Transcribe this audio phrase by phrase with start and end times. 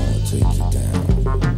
[0.00, 1.57] I'll take you down.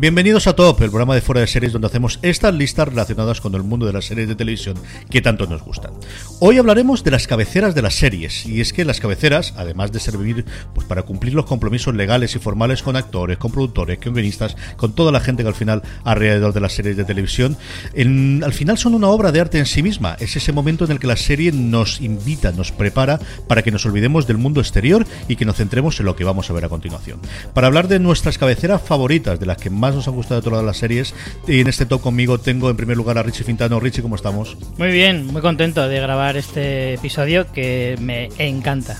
[0.00, 3.54] Bienvenidos a Top, el programa de fuera de series donde hacemos estas listas relacionadas con
[3.54, 4.78] el mundo de las series de televisión
[5.10, 5.92] que tanto nos gustan.
[6.38, 10.00] Hoy hablaremos de las cabeceras de las series, y es que las cabeceras, además de
[10.00, 14.56] servir pues, para cumplir los compromisos legales y formales con actores, con productores, con guionistas,
[14.78, 17.58] con toda la gente que al final alrededor de las series de televisión,
[17.94, 20.16] al final son una obra de arte en sí misma.
[20.18, 23.84] Es ese momento en el que la serie nos invita, nos prepara para que nos
[23.84, 26.70] olvidemos del mundo exterior y que nos centremos en lo que vamos a ver a
[26.70, 27.20] continuación.
[27.52, 30.64] Para hablar de nuestras cabeceras favoritas, de las que más nos han gustado de todas
[30.64, 31.14] las series.
[31.46, 33.80] Y en este top conmigo tengo en primer lugar a Richie Fintano.
[33.80, 34.56] Richie, ¿cómo estamos?
[34.78, 38.96] Muy bien, muy contento de grabar este episodio que me encanta.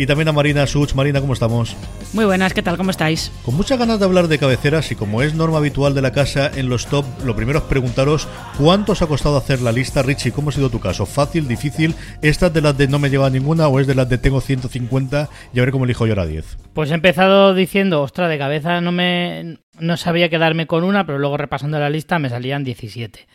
[0.00, 0.94] Y también a Marina Such.
[0.94, 1.76] Marina, ¿cómo estamos?
[2.14, 2.78] Muy buenas, ¿qué tal?
[2.78, 3.30] ¿Cómo estáis?
[3.44, 6.50] Con muchas ganas de hablar de cabeceras y como es norma habitual de la casa
[6.54, 10.00] en los top, lo primero es preguntaros cuánto os ha costado hacer la lista.
[10.00, 11.04] Richie, ¿cómo ha sido tu caso?
[11.04, 11.94] ¿Fácil, difícil?
[12.22, 15.28] ¿Esta de las de no me lleva ninguna o es de las de tengo 150
[15.52, 16.56] y a ver cómo elijo yo ahora 10?
[16.72, 21.18] Pues he empezado diciendo, ostras, de cabeza no me no sabía quedarme con una, pero
[21.18, 23.26] luego repasando la lista me salían 17.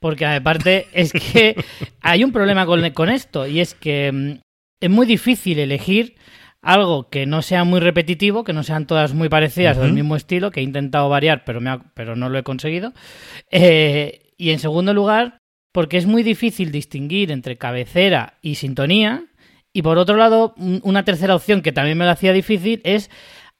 [0.00, 1.54] Porque aparte es que
[2.00, 4.43] hay un problema con, con esto y es que mm,
[4.84, 6.14] es muy difícil elegir
[6.60, 10.50] algo que no sea muy repetitivo, que no sean todas muy parecidas del mismo estilo,
[10.50, 12.92] que he intentado variar, pero, me pero no lo he conseguido.
[13.50, 15.38] Eh, y en segundo lugar,
[15.72, 19.24] porque es muy difícil distinguir entre cabecera y sintonía.
[19.72, 23.10] Y por otro lado, una tercera opción que también me lo hacía difícil es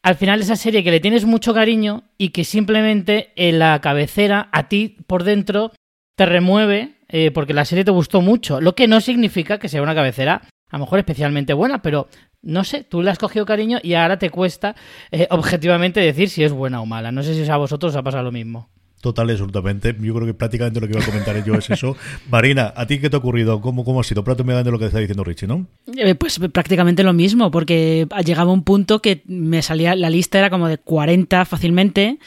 [0.03, 4.51] al final esa serie que le tienes mucho cariño y que simplemente en la cabecera
[4.53, 5.73] a ti por dentro
[6.17, 9.83] te remueve eh, porque la serie te gustó mucho, lo que no significa que sea
[9.83, 10.43] una cabecera
[10.75, 12.09] a lo mejor especialmente buena, pero
[12.43, 14.75] no sé, tú le has cogido cariño y ahora te cuesta
[15.12, 17.12] eh, objetivamente decir si es buena o mala.
[17.12, 18.69] No sé si a vosotros os ha pasado lo mismo.
[19.04, 19.94] Total, absolutamente.
[20.00, 21.95] Yo creo que prácticamente lo que iba a comentar yo es eso.
[22.30, 23.60] Marina, ¿a ti qué te ha ocurrido?
[23.60, 24.24] ¿Cómo, cómo ha sido?
[24.24, 25.66] Prato me de lo que está diciendo Richie, ¿no?
[25.95, 30.48] Eh, pues prácticamente lo mismo, porque llegaba un punto que me salía, la lista era
[30.48, 32.18] como de 40 fácilmente,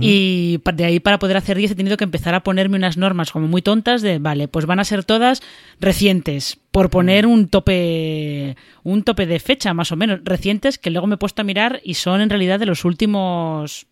[0.00, 3.30] y de ahí para poder hacer 10 he tenido que empezar a ponerme unas normas
[3.30, 5.42] como muy tontas de, vale, pues van a ser todas
[5.80, 11.06] recientes, por poner un tope, un tope de fecha más o menos, recientes que luego
[11.06, 13.86] me he puesto a mirar y son en realidad de los últimos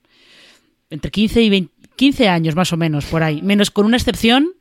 [0.89, 3.43] entre 15 y 20 15 años más o menos, por ahí.
[3.43, 4.55] Menos con una excepción,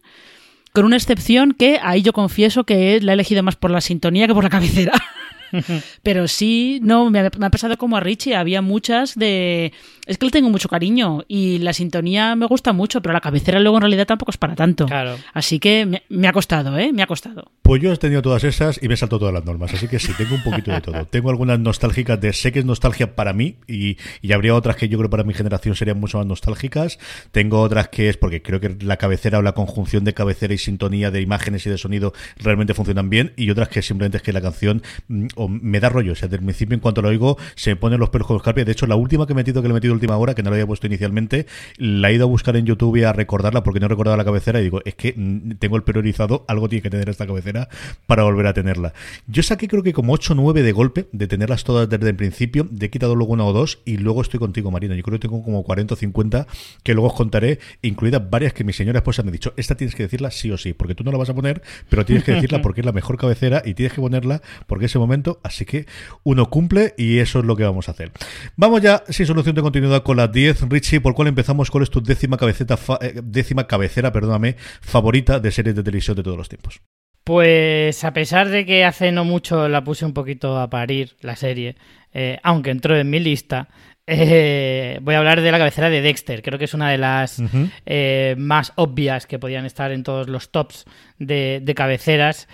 [0.74, 4.28] con una excepción que ahí yo confieso que la he elegido más por la sintonía
[4.28, 4.92] que por la cabecera.
[6.04, 9.74] Pero sí, no, me ha, me ha pasado como a Richie, había muchas de...
[10.06, 13.60] Es que le tengo mucho cariño y la sintonía me gusta mucho, pero la cabecera
[13.60, 14.88] luego en realidad tampoco es para tanto.
[14.88, 15.18] Claro.
[15.34, 16.92] Así que me, me ha costado, ¿eh?
[16.92, 17.52] Me ha costado.
[17.62, 20.00] Pues yo he tenido todas esas y me he saltado todas las normas, así que
[20.00, 21.06] sí, tengo un poquito de todo.
[21.12, 24.90] Tengo algunas nostálgicas de sé que es nostalgia para mí y, y habría otras que
[24.90, 26.98] yo creo para mi generación serían mucho más nostálgicas.
[27.32, 30.58] Tengo otras que es porque creo que la cabecera o la conjunción de cabecera y
[30.58, 34.34] sintonía de imágenes y de sonido realmente funcionan bien y otras que simplemente es que
[34.34, 37.10] la canción mm, o me da rollo, o sea, desde el principio en cuanto lo
[37.10, 38.66] oigo se ponen los pelos con escarpia.
[38.66, 40.50] De hecho, la última que he metido, que le he metido última hora, que no
[40.50, 41.46] lo había puesto inicialmente,
[41.78, 44.60] la he ido a buscar en YouTube y a recordarla porque no recordaba la cabecera
[44.60, 47.70] y digo, es que mm, tengo el priorizado, algo tiene que tener esta cabecera
[48.06, 48.94] para volver a tenerla.
[49.28, 52.16] Yo saqué creo que como 8 o 9 de golpe, de tenerlas todas desde el
[52.16, 54.96] principio, de he quitado luego una o dos y luego estoy contigo, Marina.
[54.96, 56.48] Yo creo que tengo como 40 o 50
[56.84, 59.96] que luego os contaré, incluidas varias que mi señora esposa me ha dicho, esta tienes
[59.96, 62.34] que decirla sí o sí, porque tú no la vas a poner, pero tienes que
[62.34, 65.86] decirla porque es la mejor cabecera y tienes que ponerla porque ese momento, así que
[66.24, 68.12] uno cumple y eso es lo que vamos a hacer.
[68.56, 70.70] Vamos ya, sin solución de continuidad, con las 10.
[70.70, 71.70] Richie, ¿por cuál empezamos?
[71.70, 76.16] ¿Cuál es tu décima, cabeceta fa- eh, décima cabecera perdóname, favorita de series de televisión
[76.18, 76.82] de todos los tiempos?
[77.24, 81.36] Pues a pesar de que hace no mucho la puse un poquito a parir la
[81.36, 81.76] serie,
[82.14, 83.70] eh, aunque entró en mi lista,
[84.08, 86.42] eh, voy a hablar de la cabecera de Dexter.
[86.42, 87.40] Creo que es una de las
[87.86, 90.86] eh, más obvias que podían estar en todos los tops
[91.20, 92.48] de, de cabeceras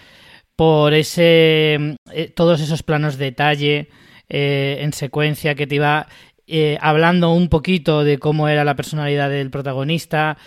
[0.56, 3.90] por ese eh, todos esos planos de detalle
[4.30, 6.08] eh, en secuencia que te iba
[6.48, 10.38] eh, hablando un poquito de cómo era la personalidad del protagonista,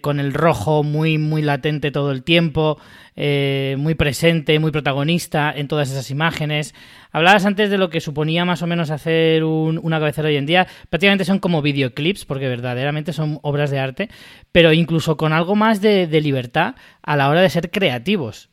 [0.00, 2.78] con el rojo muy, muy latente todo el tiempo,
[3.16, 6.74] muy presente, muy protagonista en todas esas imágenes.
[7.12, 10.46] Hablabas antes de lo que suponía más o menos hacer un- una cabecera hoy en
[10.46, 10.66] día.
[10.88, 14.08] Prácticamente son como videoclips, porque verdaderamente son obras de arte,
[14.52, 18.48] pero incluso con algo más de, de libertad a la hora de ser creativos.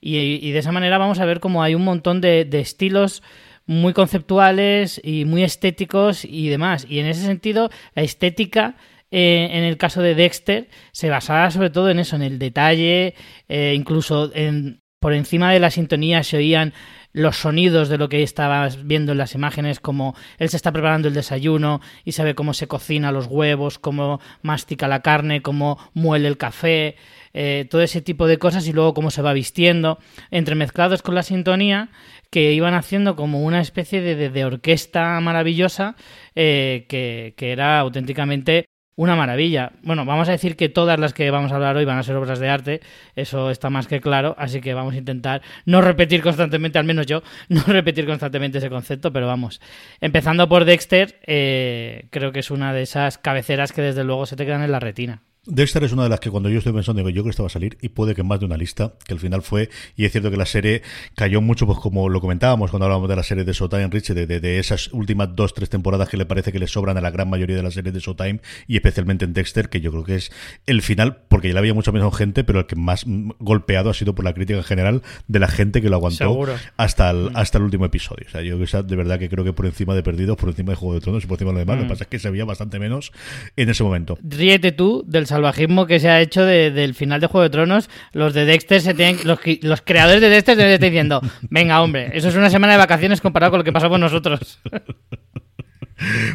[0.00, 3.22] Y, de esa manera vamos a ver cómo hay un montón de, de estilos
[3.66, 6.86] muy conceptuales y muy estéticos y demás.
[6.88, 8.76] Y en ese sentido, la estética,
[9.10, 13.14] eh, en el caso de Dexter, se basaba sobre todo en eso, en el detalle,
[13.48, 16.72] eh, incluso en, por encima de la sintonía se oían
[17.18, 21.08] los sonidos de lo que estabas viendo en las imágenes, como él se está preparando
[21.08, 26.28] el desayuno y sabe cómo se cocina los huevos, cómo mastica la carne, cómo muele
[26.28, 26.96] el café,
[27.34, 29.98] eh, todo ese tipo de cosas y luego cómo se va vistiendo,
[30.30, 31.90] entremezclados con la sintonía
[32.30, 35.96] que iban haciendo como una especie de, de- de orquesta maravillosa
[36.34, 38.66] eh, que, que era auténticamente
[38.98, 39.70] una maravilla.
[39.82, 42.16] Bueno, vamos a decir que todas las que vamos a hablar hoy van a ser
[42.16, 42.80] obras de arte,
[43.14, 47.06] eso está más que claro, así que vamos a intentar no repetir constantemente, al menos
[47.06, 49.60] yo, no repetir constantemente ese concepto, pero vamos.
[50.00, 54.34] Empezando por Dexter, eh, creo que es una de esas cabeceras que desde luego se
[54.34, 55.22] te quedan en la retina.
[55.48, 57.42] Dexter es una de las que cuando yo estoy pensando, digo, yo creo que esta
[57.42, 60.04] va a salir y puede que más de una lista, que al final fue, y
[60.04, 60.82] es cierto que la serie
[61.14, 64.26] cayó mucho, pues como lo comentábamos cuando hablábamos de la serie de Showtime, Rich, de,
[64.26, 67.10] de, de esas últimas dos, tres temporadas que le parece que le sobran a la
[67.10, 70.16] gran mayoría de las series de Showtime, y especialmente en Dexter, que yo creo que
[70.16, 70.30] es
[70.66, 73.90] el final, porque ya la había mucha menos gente, pero el que más mm, golpeado
[73.90, 76.54] ha sido por la crítica en general de la gente que lo aguantó Seguro.
[76.76, 78.26] hasta el, hasta el último episodio.
[78.26, 80.76] O sea, yo de verdad que creo que por encima de Perdidos, por encima de
[80.76, 82.30] Juego de Tronos y por encima de lo demás, lo que pasa es que se
[82.30, 83.12] veía bastante menos
[83.56, 84.18] en ese momento.
[84.22, 87.88] Ríete tú del salvajismo que se ha hecho de- del final de Juego de Tronos.
[88.12, 91.20] Los de Dexter se tienen, los, los creadores de Dexter se están diciendo,
[91.50, 94.58] venga hombre, eso es una semana de vacaciones comparado con lo que pasamos nosotros.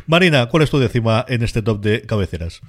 [0.08, 2.62] Marina, ¿cuál es tu décima en este top de cabeceras?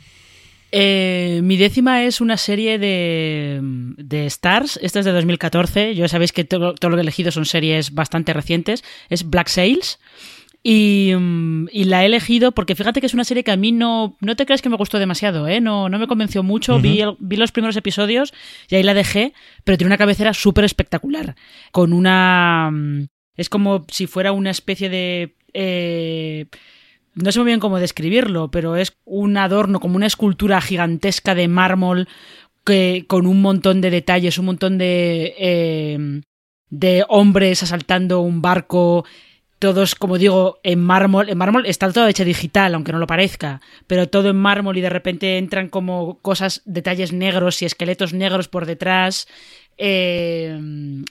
[0.76, 4.78] Eh, mi décima es una serie de, de Stars.
[4.82, 5.94] Esta es de 2014.
[5.94, 8.82] Ya sabéis que todo, todo lo que he elegido son series bastante recientes.
[9.08, 9.98] Es Black Sails.
[10.66, 13.70] Y, mm, y la he elegido porque fíjate que es una serie que a mí
[13.70, 15.60] no, no te crees que me gustó demasiado, ¿eh?
[15.60, 16.80] No, no me convenció mucho.
[16.80, 18.32] vi, el- vi los primeros episodios
[18.70, 21.36] y ahí la dejé, pero tiene una cabecera súper espectacular.
[21.70, 22.70] Con una.
[22.72, 23.06] mm,
[23.36, 25.34] Es como si fuera una especie de.
[25.52, 26.46] eh,
[27.14, 31.46] no sé muy bien cómo describirlo, pero es un adorno, como una escultura gigantesca de
[31.46, 32.08] mármol
[32.64, 36.22] que, con un montón de detalles, un montón de, eh,
[36.70, 39.04] de hombres asaltando un barco,
[39.64, 41.30] todos, como digo, en mármol.
[41.30, 44.82] En mármol está todo hecho digital, aunque no lo parezca, pero todo en mármol y
[44.82, 49.26] de repente entran como cosas, detalles negros y esqueletos negros por detrás.
[49.78, 50.54] Eh,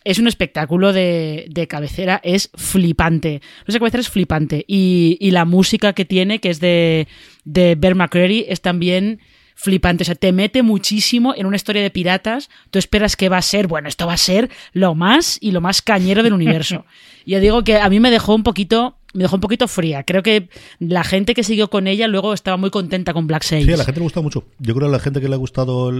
[0.03, 3.41] es un espectáculo de, de cabecera, es flipante.
[3.65, 4.65] Esa cabecera es flipante.
[4.67, 7.07] Y, y la música que tiene, que es de,
[7.45, 9.19] de Bear McCreary, es también
[9.55, 10.03] flipante.
[10.03, 12.49] O sea, te mete muchísimo en una historia de piratas.
[12.69, 15.61] Tú esperas que va a ser, bueno, esto va a ser lo más y lo
[15.61, 16.85] más cañero del universo.
[17.25, 20.03] y ya digo que a mí me dejó un poquito me dejó un poquito fría.
[20.03, 23.65] Creo que la gente que siguió con ella luego estaba muy contenta con Black Sails.
[23.65, 24.45] Sí, a la gente le gustó mucho.
[24.59, 25.93] Yo creo que a la gente que le ha gustado.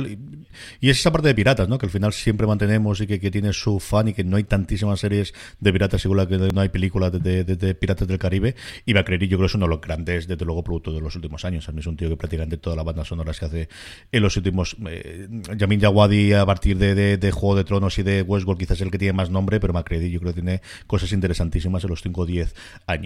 [0.82, 1.78] Y es esa parte de piratas, ¿no?
[1.78, 5.00] Que al final siempre mantenemos y que, tiene su fan y que no hay tantísimas
[5.00, 8.56] series de piratas, igual que no hay películas de, piratas del Caribe.
[8.86, 10.64] Y va a creer, y yo creo que es uno de los grandes, desde luego,
[10.64, 11.70] productos de los últimos años.
[11.70, 13.70] A mí es un tío que prácticamente toda la banda sonora se hace
[14.12, 14.76] en los últimos.
[14.90, 18.92] Eh, Yamin Yawadi, a partir de, Juego de Tronos y de Westworld, quizás es el
[18.92, 22.22] que tiene más nombre, pero Macready yo creo que tiene cosas interesantísimas en los 5
[22.22, 22.56] o 10
[22.88, 23.03] años.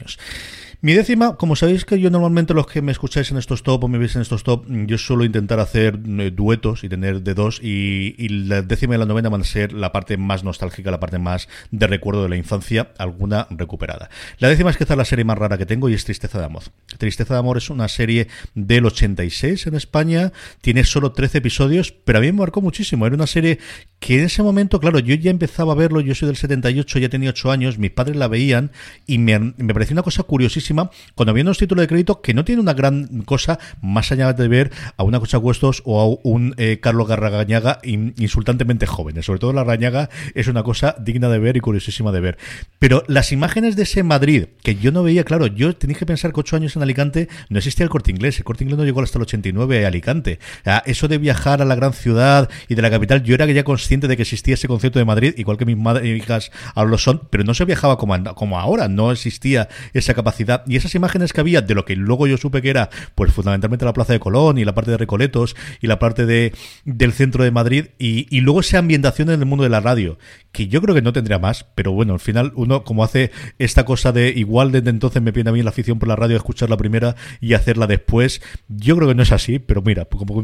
[0.79, 3.87] Mi décima, como sabéis que yo normalmente los que me escucháis en estos top o
[3.87, 7.59] me veis en estos top, yo suelo intentar hacer eh, duetos y tener de dos
[7.63, 11.17] y, la décima y la novena van a ser la parte más nostálgica, la parte
[11.17, 14.11] más de recuerdo de la infancia, alguna recuperada.
[14.37, 16.61] La décima es quizá la serie más rara que tengo y es Tristeza de Amor.
[16.99, 22.19] Tristeza de Amor es una serie del 86 en España, tiene solo 13 episodios, pero
[22.19, 23.07] a mí me marcó muchísimo.
[23.07, 23.57] Era una serie
[23.99, 27.09] que en ese momento, claro, yo ya empezaba a verlo, yo soy del 78, ya
[27.09, 28.69] tenía 8 años, mis padres la veían
[29.07, 32.43] y me, me pareció una cosa curiosísima cuando había unos títulos de crédito que no
[32.43, 36.53] tiene una gran cosa más allá de ver a una Cosa Cuestos o a un
[36.57, 39.25] eh, Carlos Garragañaga insultantemente jóvenes.
[39.25, 42.37] Sobre todo la Rañaga es una cosa digna de ver y curiosísima de ver.
[42.79, 46.33] Pero las imágenes de ese Madrid, que yo no veía, claro, yo tenía que pensar
[46.33, 48.37] que 8 años en Alicante no existía el corte inglés.
[48.39, 50.39] El corte inglés no llegó hasta el 89 a Alicante.
[50.85, 54.09] eso de viajar a la gran ciudad y de la capital, yo era ya consciente
[54.09, 56.97] de que existía ese concepto de Madrid, igual que mis madres y hijas ahora lo
[56.97, 60.63] son, pero no se viajaba como, como ahora, no existía esa capacidad.
[60.67, 63.85] Y esas imágenes que había de lo que luego yo supe que era, pues fundamentalmente
[63.85, 66.53] la Plaza de Colón y la parte de Recoletos y la parte de,
[66.85, 70.17] del centro de Madrid y, y luego esa ambientación en el mundo de la radio,
[70.51, 73.85] que yo creo que no tendría más, pero bueno, al final uno como hace esta
[73.85, 76.37] cosa de igual desde entonces me viene a mí la afición por la radio a
[76.37, 80.43] escuchar la primera y hacerla después, yo creo que no es así, pero mira, como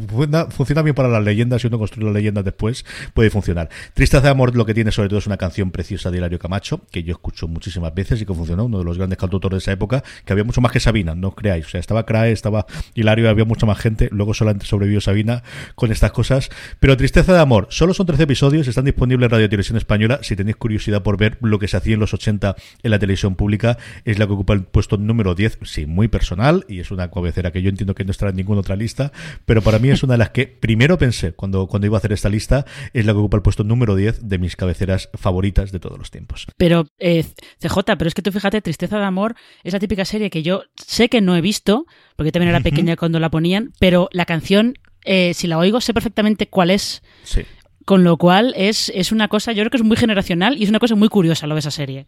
[0.50, 3.70] funciona, bien para las leyendas y uno construye las leyendas después, puede funcionar.
[3.94, 6.82] Tristeza de amor lo que tiene sobre todo es una canción preciosa de Hilario Camacho,
[6.92, 9.72] que yo escucho muchísimas veces y que funcionó, uno de los grandes cantautores de esa
[9.72, 12.66] época, que había mucho más que Sabina, no creáis, o sea, estaba Crae, estaba
[12.96, 15.44] Hilario, había mucha más gente, luego solamente sobrevivió Sabina
[15.76, 19.50] con estas cosas, pero Tristeza de amor, solo son 13 episodios, están disponibles en Radio
[19.50, 22.92] Televisión Española, si tenéis curiosidad por ver lo que se hacía en los 80 en
[22.92, 26.80] la televisión pública, es la que ocupa el puesto número 10, sí, muy personal, y
[26.80, 29.12] es una cabecera que yo entiendo que no estará en ninguna otra lista,
[29.46, 32.14] pero para mí es una de las que primero pensé cuando, cuando iba a hacer
[32.14, 35.80] esta lista, es la que ocupa el puesto número 10 de mis cabeceras favoritas de
[35.80, 36.48] todos los tiempos.
[36.58, 37.24] Pero, eh,
[37.60, 40.64] CJ, pero es que tú fíjate, Tristeza de Amor es la típica serie que yo
[40.76, 44.76] sé que no he visto, porque también era pequeña cuando la ponían, pero la canción
[45.06, 47.04] eh, si la oigo, sé perfectamente cuál es.
[47.24, 47.42] Sí.
[47.86, 50.70] Con lo cual es, es una cosa, yo creo que es muy generacional y es
[50.70, 52.08] una cosa muy curiosa lo de esa serie.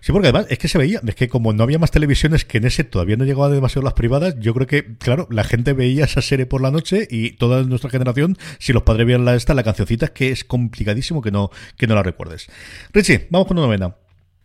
[0.00, 2.58] Sí, porque además es que se veía, es que como no había más televisiones que
[2.58, 6.04] en ese todavía no llegaban demasiado las privadas, yo creo que, claro, la gente veía
[6.04, 9.54] esa serie por la noche y toda nuestra generación, si los padres vieran la esta,
[9.54, 12.48] la cancioncita, es que es complicadísimo que no, que no la recuerdes.
[12.92, 13.96] Richie, vamos con una novena.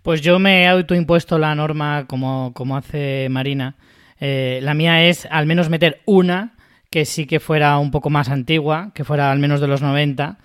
[0.05, 3.75] Pues yo me he autoimpuesto la norma como, como hace Marina.
[4.19, 6.53] Eh, la mía es al menos meter una
[6.91, 10.37] que sí que fuera un poco más antigua, que fuera al menos de los 90.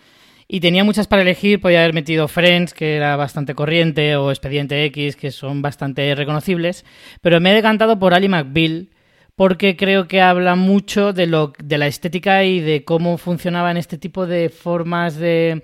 [0.48, 4.82] Y tenía muchas para elegir, podía haber metido Friends, que era bastante corriente, o Expediente
[4.86, 6.86] X, que son bastante reconocibles,
[7.20, 8.88] pero me he decantado por Ali McBeal,
[9.36, 13.98] porque creo que habla mucho de, lo, de la estética y de cómo funcionaban este
[13.98, 15.62] tipo de formas de,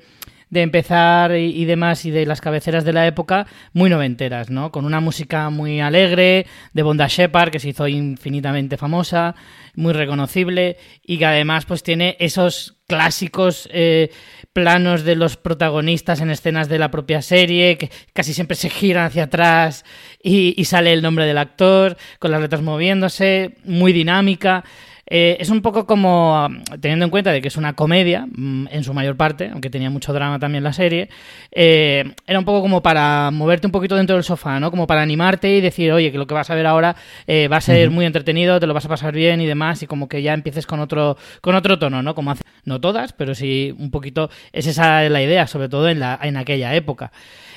[0.49, 4.71] de empezar y, demás y de las cabeceras de la época muy noventeras, ¿no?
[4.71, 9.35] Con una música muy alegre de Bonda Shepard que se hizo infinitamente famosa,
[9.75, 14.11] muy reconocible y que además pues tiene esos clásicos eh,
[14.53, 19.07] planos de los protagonistas en escenas de la propia serie que casi siempre se giran
[19.07, 19.85] hacia atrás
[20.23, 24.65] y, y sale el nombre del actor con las letras moviéndose, muy dinámica.
[25.09, 26.49] Eh, es un poco como,
[26.81, 29.89] teniendo en cuenta de que es una comedia, mm, en su mayor parte, aunque tenía
[29.89, 31.09] mucho drama también la serie,
[31.53, 34.71] eh, era un poco como para moverte un poquito dentro del sofá, ¿no?
[34.73, 36.97] Como para animarte y decir, oye, que lo que vas a ver ahora
[37.29, 39.87] eh, va a ser muy entretenido, te lo vas a pasar bien y demás, y
[39.87, 42.15] como que ya empieces con otro, con otro tono, ¿no?
[42.17, 46.01] Como hace, no todas, pero sí un poquito, es esa la idea, sobre todo en,
[46.01, 47.13] la, en aquella época.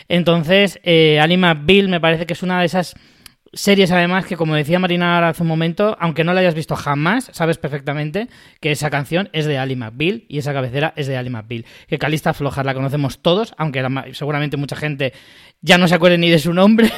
[0.07, 0.79] Entonces,
[1.21, 2.95] Anima Bill me parece que es una de esas
[3.53, 7.29] Series además que, como decía Marina hace un momento, aunque no la hayas visto jamás,
[7.33, 8.27] sabes perfectamente
[8.59, 11.65] que esa canción es de Ali McBeal y esa cabecera es de Ali McBeal.
[11.87, 15.13] Que Calista Flojas la conocemos todos, aunque seguramente mucha gente
[15.61, 16.91] ya no se acuerde ni de su nombre,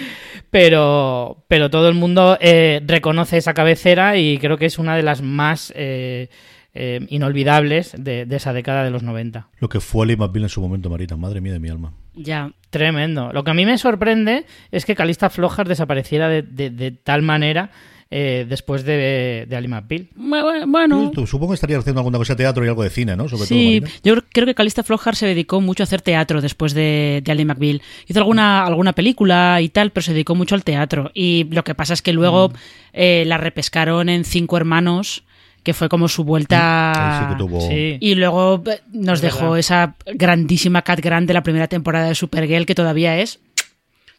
[0.50, 5.02] pero, pero todo el mundo eh, reconoce esa cabecera y creo que es una de
[5.02, 5.72] las más...
[5.76, 6.28] Eh,
[6.74, 9.48] eh, inolvidables de, esa década de los 90.
[9.58, 11.92] Lo que fue Ali McBeal en su momento, Marita, madre mía de mi alma.
[12.14, 12.52] Ya.
[12.70, 13.32] Tremendo.
[13.32, 17.70] Lo que a mí me sorprende es que Calista Flojas desapareciera de, tal manera
[18.10, 20.08] eh, después de, de Ali McBeal.
[20.14, 23.28] Bueno, Tú, supongo que estarías haciendo alguna cosa de teatro y algo de cine, ¿no?
[23.28, 26.74] Sobre sí, todo, yo creo que Calista Flockhart se dedicó mucho a hacer teatro después
[26.74, 27.80] de, de Ali McBeal.
[28.06, 31.10] Hizo alguna, alguna película y tal, pero se dedicó mucho al teatro.
[31.14, 32.52] Y lo que pasa es que luego
[32.92, 35.24] eh, la repescaron en Cinco Hermanos,
[35.62, 37.20] que fue como su vuelta.
[37.28, 37.98] Sí que tuvo- Sí.
[38.00, 39.58] Y luego eh, nos dejó verdad.
[39.58, 43.40] esa grandísima Cat Grant de la primera temporada de Supergirl, que todavía es.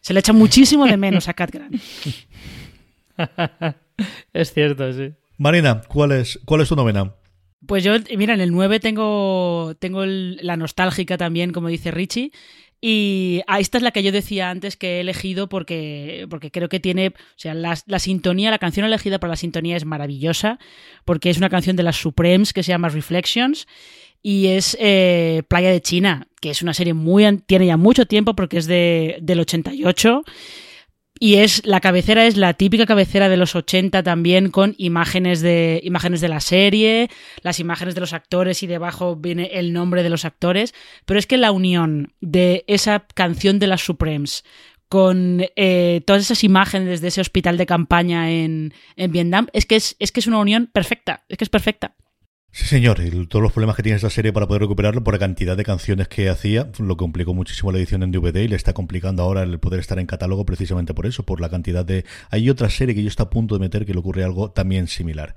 [0.00, 1.76] Se le echa muchísimo de menos a Cat Grant.
[4.32, 5.12] Es cierto, sí.
[5.36, 7.12] Marina, ¿cuál es, ¿cuál es tu novena?
[7.66, 12.32] Pues yo, mira, en el 9 tengo, tengo el- la nostálgica también, como dice Richie.
[12.80, 16.70] Y ah, esta es la que yo decía antes que he elegido porque, porque creo
[16.70, 20.58] que tiene, o sea, la, la sintonía, la canción elegida para la sintonía es maravillosa,
[21.04, 23.66] porque es una canción de las Supremes que se llama Reflections
[24.22, 28.34] y es eh, Playa de China, que es una serie muy, tiene ya mucho tiempo
[28.34, 30.24] porque es de, del 88
[31.22, 35.80] y es la cabecera es la típica cabecera de los 80 también con imágenes de
[35.84, 37.10] imágenes de la serie,
[37.42, 40.74] las imágenes de los actores y debajo viene el nombre de los actores,
[41.04, 44.44] pero es que la unión de esa canción de las Supremes
[44.88, 49.76] con eh, todas esas imágenes de ese hospital de campaña en, en Vietnam es que
[49.76, 51.94] es, es que es una unión perfecta, es que es perfecta.
[52.52, 55.20] Sí, señor, y todos los problemas que tiene esta serie para poder recuperarlo por la
[55.20, 58.72] cantidad de canciones que hacía, lo complicó muchísimo la edición en DVD y le está
[58.72, 62.04] complicando ahora el poder estar en catálogo precisamente por eso, por la cantidad de...
[62.30, 64.88] Hay otra serie que yo está a punto de meter que le ocurre algo también
[64.88, 65.36] similar.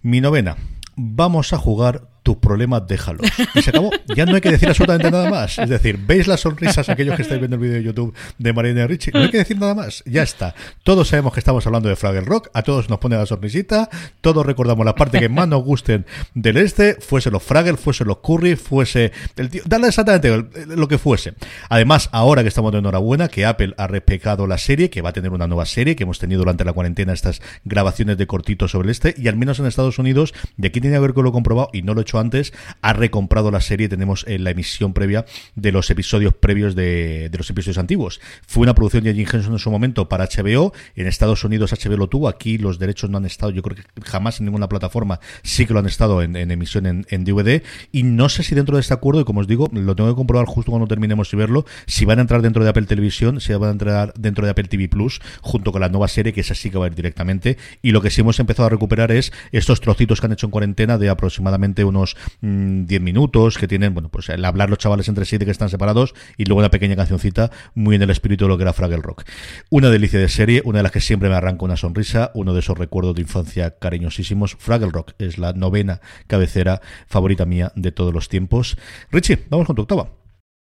[0.00, 0.56] Mi novena,
[0.96, 3.26] vamos a jugar tus problemas, déjalos.
[3.54, 3.90] Y se acabó.
[4.14, 5.58] Ya no hay que decir absolutamente nada más.
[5.58, 8.82] Es decir, ¿veis las sonrisas aquellos que estáis viendo el vídeo de YouTube de Marina
[8.82, 9.12] y Richie?
[9.12, 10.02] No hay que decir nada más.
[10.06, 10.54] Ya está.
[10.82, 12.48] Todos sabemos que estamos hablando de Fraggle Rock.
[12.54, 13.88] A todos nos pone la sonrisita.
[14.20, 16.96] Todos recordamos la parte que más nos gusten del este.
[17.00, 19.62] Fuese los Fraggle, fuese los Curry, fuese el tío.
[19.64, 21.34] Dale exactamente lo que fuese.
[21.68, 25.12] Además, ahora que estamos de enhorabuena, que Apple ha respecado la serie, que va a
[25.12, 28.86] tener una nueva serie, que hemos tenido durante la cuarentena estas grabaciones de cortitos sobre
[28.86, 31.32] el este, y al menos en Estados Unidos, y aquí tiene que ver que lo
[31.32, 33.88] comprobado y no lo he hecho antes, ha recomprado la serie.
[33.88, 38.20] Tenemos en la emisión previa de los episodios previos de, los episodios antiguos.
[38.46, 40.72] Fue una producción de Jim Henson en su momento para HBO.
[40.96, 42.28] En Estados Unidos HBO lo tuvo.
[42.28, 45.20] Aquí los derechos no han estado, yo creo que jamás en ninguna plataforma.
[45.42, 47.62] Sí que lo han estado en, emisión en, en DVD.
[47.90, 50.16] Y no sé si dentro de este acuerdo, y como os digo, lo tengo que
[50.16, 53.52] comprobar justo cuando terminemos de verlo, si van a entrar dentro de Apple Televisión, si
[53.52, 56.54] van a entrar dentro de Apple TV Plus, junto con la nueva serie, que esa
[56.54, 57.58] sí que va a ir directamente.
[57.82, 60.50] Y lo que sí hemos empezado a recuperar es estos trocitos que han hecho en
[60.50, 62.01] cuarentena de aproximadamente unos
[62.40, 65.50] mm, 10 minutos, que tienen, bueno, pues el hablar los chavales entre sí de que
[65.50, 68.72] están separados, y luego una pequeña cancioncita muy en el espíritu de lo que era
[68.72, 69.24] Fraggle Rock.
[69.70, 72.60] Una delicia de serie, una de las que siempre me arranca una sonrisa, uno de
[72.60, 74.56] esos recuerdos de infancia cariñosísimos.
[74.58, 78.76] Fraggle Rock es la novena cabecera favorita mía de todos los tiempos.
[79.10, 80.21] Richie, vamos con tu octava.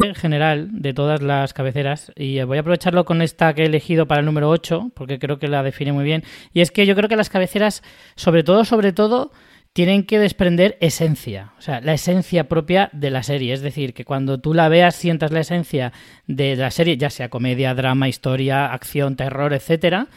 [0.00, 4.06] En general de todas las cabeceras y voy a aprovecharlo con esta que he elegido
[4.06, 6.94] para el número 8 porque creo que la define muy bien y es que yo
[6.94, 7.82] creo que las cabeceras
[8.14, 9.32] sobre todo sobre todo
[9.72, 14.06] tienen que desprender esencia, o sea, la esencia propia de la serie, es decir, que
[14.06, 15.92] cuando tú la veas sientas la esencia
[16.26, 20.08] de la serie, ya sea comedia, drama, historia, acción, terror, etcétera,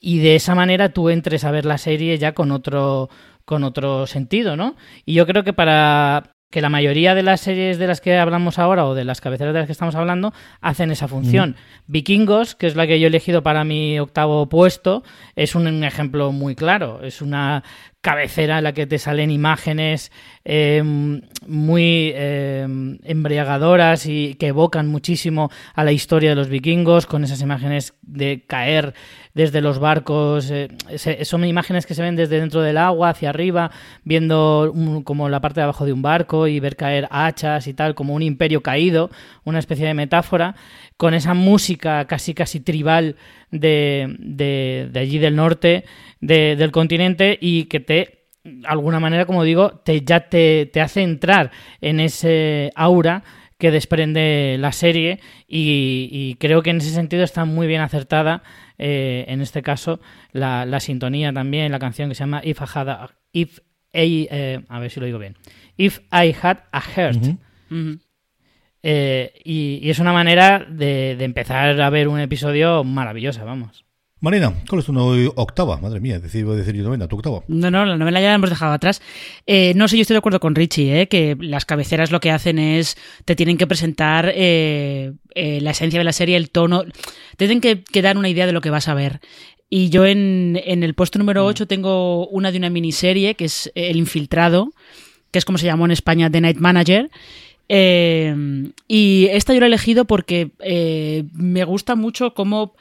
[0.00, 3.10] y de esa manera tú entres a ver la serie ya con otro
[3.44, 4.76] con otro sentido, ¿no?
[5.04, 8.58] Y yo creo que para que la mayoría de las series de las que hablamos
[8.58, 11.56] ahora o de las cabeceras de las que estamos hablando hacen esa función.
[11.86, 15.02] Vikingos, que es la que yo he elegido para mi octavo puesto,
[15.34, 17.00] es un ejemplo muy claro.
[17.02, 17.64] Es una
[18.02, 20.10] cabecera en la que te salen imágenes
[20.44, 20.82] eh,
[21.46, 22.66] muy eh,
[23.04, 28.42] embriagadoras y que evocan muchísimo a la historia de los vikingos, con esas imágenes de
[28.44, 28.94] caer
[29.34, 30.50] desde los barcos.
[30.50, 33.70] Eh, se, son imágenes que se ven desde dentro del agua hacia arriba,
[34.02, 37.72] viendo un, como la parte de abajo de un barco y ver caer hachas y
[37.72, 39.10] tal, como un imperio caído,
[39.44, 40.56] una especie de metáfora,
[40.96, 43.16] con esa música casi casi tribal
[43.50, 45.84] de, de, allí del norte
[46.20, 51.02] del continente y que te, de alguna manera, como digo, te, ya te, te hace
[51.02, 51.50] entrar
[51.80, 53.24] en ese aura
[53.62, 58.42] que desprende la serie y, creo que en ese sentido está muy bien acertada
[58.76, 60.00] eh, en este caso
[60.32, 63.60] la, la, sintonía también la canción que se llama If I Had a, If
[63.92, 65.36] eh, a ver si lo digo bien
[65.76, 67.38] If I Had a Heart
[68.82, 73.84] eh, y, es una manera de, de empezar a ver un episodio maravillosa vamos
[74.22, 75.78] Marina, ¿cuál es tu octava?
[75.78, 77.42] Madre mía, decir, decir yo novena, tu octava.
[77.48, 79.02] No, no, la novela ya la hemos dejado atrás.
[79.48, 82.30] Eh, no sé, yo estoy de acuerdo con Richie, eh, que las cabeceras lo que
[82.30, 86.84] hacen es, te tienen que presentar eh, la esencia de la serie, el tono,
[87.36, 89.18] te tienen que, dar una idea de lo que vas a ver.
[89.68, 93.96] Y yo en, el puesto número 8 tengo una de una miniserie, que es El
[93.96, 94.70] Infiltrado,
[95.32, 97.10] que es como se llamó en España The Night Manager.
[98.88, 100.50] Y esta yo la he elegido porque
[101.32, 102.74] me gusta mucho cómo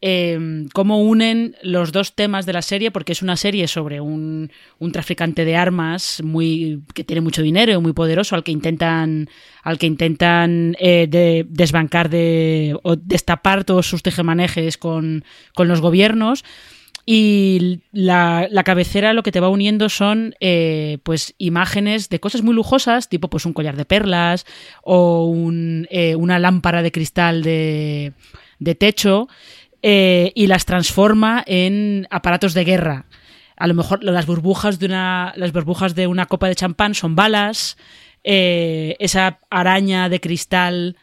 [0.00, 4.50] eh, cómo unen los dos temas de la serie, porque es una serie sobre un,
[4.92, 9.28] traficante de armas muy que tiene mucho dinero y muy poderoso, al que intentan,
[9.62, 15.24] al que intentan eh, desbancar de, o destapar todos sus tejemanejes con,
[15.54, 16.44] con los gobiernos.
[17.10, 22.54] Y la, cabecera lo que te va uniendo son eh, pues imágenes de cosas muy
[22.54, 24.44] lujosas, tipo pues un collar de perlas
[24.82, 28.12] o un, eh, una lámpara de cristal de,
[28.58, 29.26] de techo
[29.80, 33.06] eh, y las transforma en aparatos de guerra.
[33.56, 37.16] A lo mejor las burbujas de una, las burbujas de una copa de champán son
[37.16, 37.78] balas,
[38.22, 40.96] esa araña de cristal,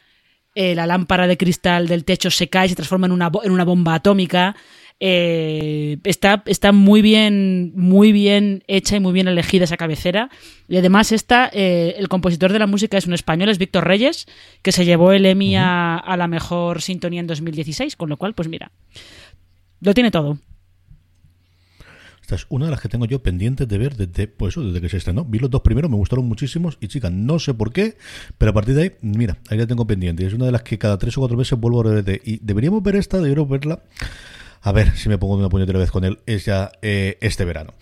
[0.54, 3.66] la lámpara de cristal del techo se cae y se transforma en una, en una
[3.66, 4.56] bomba atómica.
[5.02, 10.30] Eh, está, está muy bien, muy bien hecha y muy bien elegida esa cabecera.
[10.68, 14.26] Y además, esta, eh, el compositor de la música es un español, es Víctor Reyes,
[14.62, 18.48] que se llevó el Emmy a, la mejor sintonía en 2016, con lo cual, pues
[18.48, 18.72] mira,
[19.82, 20.38] lo tiene todo.
[22.22, 24.90] Esta es una de las que tengo yo pendientes de ver desde, pues desde que
[24.90, 25.26] se estrenó.
[25.26, 27.98] Vi los dos primeros, me gustaron muchísimos y chica, no sé por qué,
[28.40, 30.26] pero a partir de ahí, mira, ahí la tengo pendiente.
[30.26, 32.22] Es una de las que cada tres o cuatro meses vuelvo a ver.
[32.24, 33.84] Y deberíamos ver esta, deberíamos verla
[34.66, 37.76] a ver si me pongo una puñetera vez con él, es ya eh, este verano.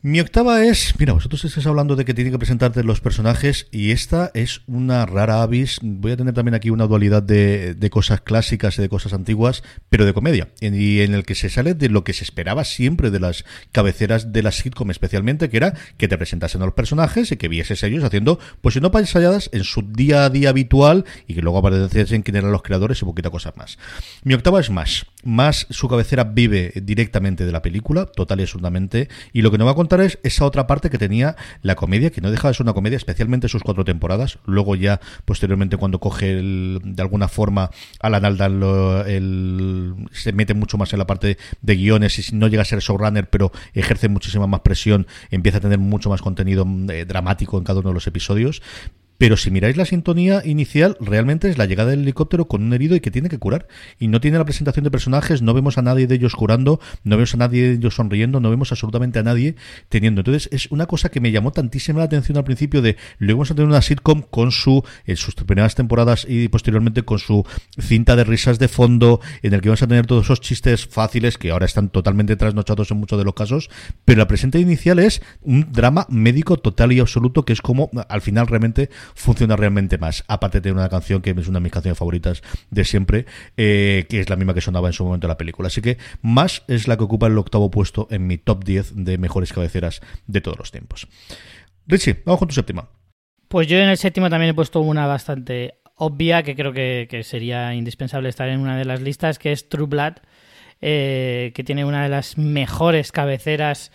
[0.00, 3.90] Mi octava es, mira, vosotros estáis hablando de que tienen que presentarte los personajes y
[3.90, 5.80] esta es una rara avis.
[5.82, 10.06] Voy a tener también aquí una dualidad de, cosas clásicas y de cosas antiguas, pero
[10.06, 13.18] de comedia, y en el que se sale de lo que se esperaba siempre de
[13.18, 17.36] las cabeceras de la sitcom especialmente, que era que te presentasen a los personajes y
[17.36, 21.34] que vieses ellos haciendo, pues si no paisalladas en su día a día habitual y
[21.34, 23.78] que luego apareciesen quién eran los creadores y poquita cosas más.
[24.22, 25.06] Mi octava es más.
[25.24, 29.64] Más su cabecera vive directamente de la película, total y absolutamente, y lo que no
[29.64, 32.54] va a contar es esa otra parte que tenía la comedia, que no deja de
[32.54, 34.38] ser una comedia, especialmente sus cuatro temporadas.
[34.44, 38.48] Luego ya, posteriormente, cuando coge de alguna forma a la Nalda,
[40.12, 43.28] se mete mucho más en la parte de guiones y no llega a ser showrunner,
[43.28, 47.80] pero ejerce muchísima más presión, empieza a tener mucho más contenido eh, dramático en cada
[47.80, 48.62] uno de los episodios.
[49.18, 52.94] Pero si miráis la sintonía inicial, realmente es la llegada del helicóptero con un herido
[52.94, 53.66] y que tiene que curar.
[53.98, 57.16] Y no tiene la presentación de personajes, no vemos a nadie de ellos curando, no
[57.16, 59.56] vemos a nadie de ellos sonriendo, no vemos absolutamente a nadie
[59.88, 60.20] teniendo.
[60.20, 63.50] Entonces es una cosa que me llamó tantísima la atención al principio de luego vamos
[63.50, 67.44] a tener una sitcom con su, en sus primeras temporadas y posteriormente con su
[67.78, 71.38] cinta de risas de fondo, en el que vamos a tener todos esos chistes fáciles
[71.38, 73.68] que ahora están totalmente trasnochados en muchos de los casos.
[74.04, 78.20] Pero la presente inicial es un drama médico total y absoluto que es como al
[78.20, 80.24] final realmente funciona realmente más.
[80.28, 84.20] Aparte de una canción que es una de mis canciones favoritas de siempre, eh, que
[84.20, 85.68] es la misma que sonaba en su momento en la película.
[85.68, 89.18] Así que más es la que ocupa el octavo puesto en mi top 10 de
[89.18, 91.08] mejores cabeceras de todos los tiempos.
[91.86, 92.88] Richie, vamos con tu séptima.
[93.48, 97.74] Pues yo en el séptimo también he puesto una bastante obvia que creo que, sería
[97.74, 100.14] indispensable estar en una de las listas, que es True Blood,
[100.80, 103.90] eh, que tiene una de las mejores cabeceras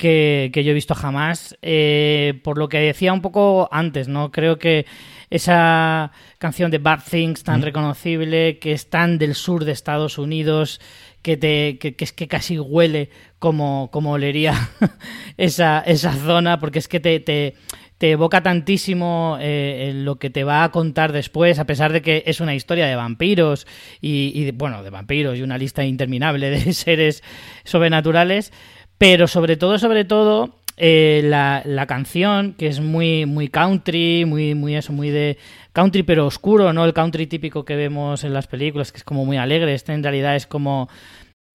[0.00, 1.56] que, yo he visto jamás.
[1.60, 4.32] Eh, por lo que decía un poco antes, ¿no?
[4.32, 4.86] Creo que
[5.28, 10.80] esa canción de Bad Things tan reconocible, que es tan del sur de Estados Unidos,
[11.22, 14.54] que te que, es que casi huele como, como olería
[15.36, 17.54] esa, esa zona, porque es que te, te,
[18.00, 22.40] evoca tantísimo eh, lo que te va a contar después, a pesar de que es
[22.40, 23.66] una historia de vampiros
[24.00, 27.22] y, y bueno, de vampiros y una lista interminable de seres
[27.64, 28.52] sobrenaturales
[29.00, 34.54] pero sobre todo, sobre todo, eh, la, la, canción, que es muy, muy country, muy,
[34.54, 35.38] muy eso, muy de
[35.72, 39.24] country pero oscuro, no el country típico que vemos en las películas, que es como
[39.24, 39.72] muy alegre.
[39.72, 40.90] Este en realidad es como.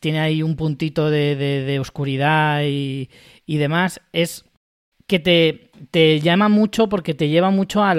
[0.01, 3.11] tiene ahí un puntito de, de, oscuridad y,
[3.45, 4.01] y, demás.
[4.11, 4.45] Es
[5.05, 7.91] que te, te, llama mucho porque te lleva mucho a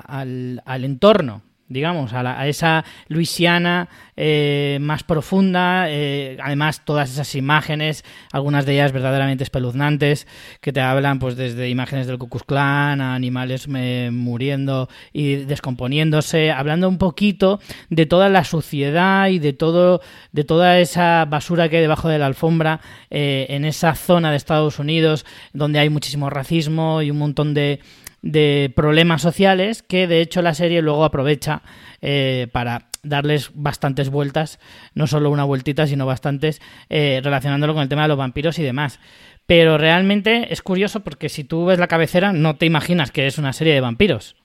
[0.00, 8.04] al, al entorno digamos, a, esa Luisiana eh, más profunda, eh, además todas esas imágenes,
[8.32, 10.26] algunas de ellas verdaderamente espeluznantes,
[10.60, 15.36] que te hablan pues desde imágenes del Ku Klux Klan a animales eh, muriendo y
[15.36, 20.00] descomponiéndose, hablando un poquito de toda la suciedad y de todo
[20.32, 22.80] de toda esa basura que hay debajo de la alfombra
[23.10, 27.80] en esa zona de Estados Unidos donde hay muchísimo racismo y un montón de
[28.22, 31.62] de problemas sociales que de hecho la serie luego aprovecha
[32.02, 34.58] eh, para darles bastantes vueltas,
[34.94, 38.62] no solo una vueltita, sino bastantes, eh, relacionándolo con el tema de los vampiros y
[38.62, 39.00] demás.
[39.46, 43.38] Pero realmente es curioso porque si tú ves la cabecera no te imaginas que es
[43.38, 44.36] una serie de vampiros.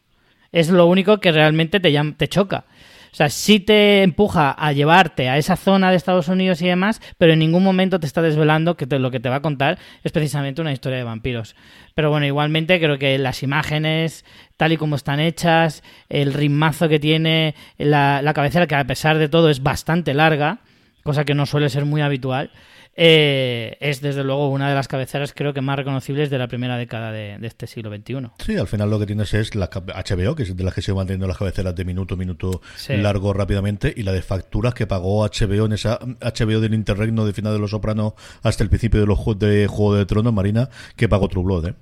[0.51, 2.65] Es lo único que realmente te, te choca.
[3.15, 6.99] O sea, sí te empuja a llevarte a esa zona de Estados Unidos y demás,
[7.17, 10.11] pero en ningún momento te está desvelando que lo que te va a contar es
[10.11, 11.55] precisamente una historia de vampiros.
[11.93, 14.25] Pero bueno, igualmente creo que las imágenes,
[14.57, 19.17] tal y como están hechas, el ritmazo que tiene la, la cabecera, que a pesar
[19.17, 20.59] de todo es bastante larga,
[21.03, 22.51] cosa que no suele ser muy habitual,
[22.97, 26.77] eh, es desde luego una de las cabeceras creo que más reconocibles de la primera
[26.77, 28.29] década de, este siglo XXI.
[28.39, 30.91] Sí, al final lo que tienes es la HBO, que es de las que se
[30.91, 34.87] van manteniendo las cabeceras de minuto a minuto largo rápidamente, y la de facturas que
[34.87, 39.01] pagó HBO en esa HBO del interregno de final de Los Sopranos hasta el principio
[39.01, 41.73] de los de Juego de Tronos, Marina, que pagó True Blood, ¿eh?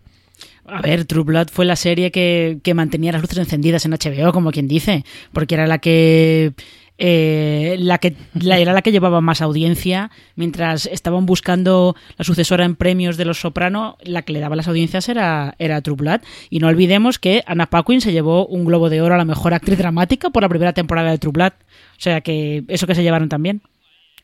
[0.65, 4.31] A ver, True Blood fue la serie que, que mantenía las luces encendidas en HBO,
[4.31, 6.53] como quien dice, porque era la que
[6.97, 12.75] eh, la que era la que llevaba más audiencia mientras estaban buscando la sucesora en
[12.75, 16.59] premios de Los Soprano la que le daba las audiencias era, era True Blood y
[16.59, 19.79] no olvidemos que Anna Paquin se llevó un Globo de Oro a la mejor actriz
[19.79, 23.29] dramática por la primera temporada de True Blood o sea que eso que se llevaron
[23.29, 23.63] también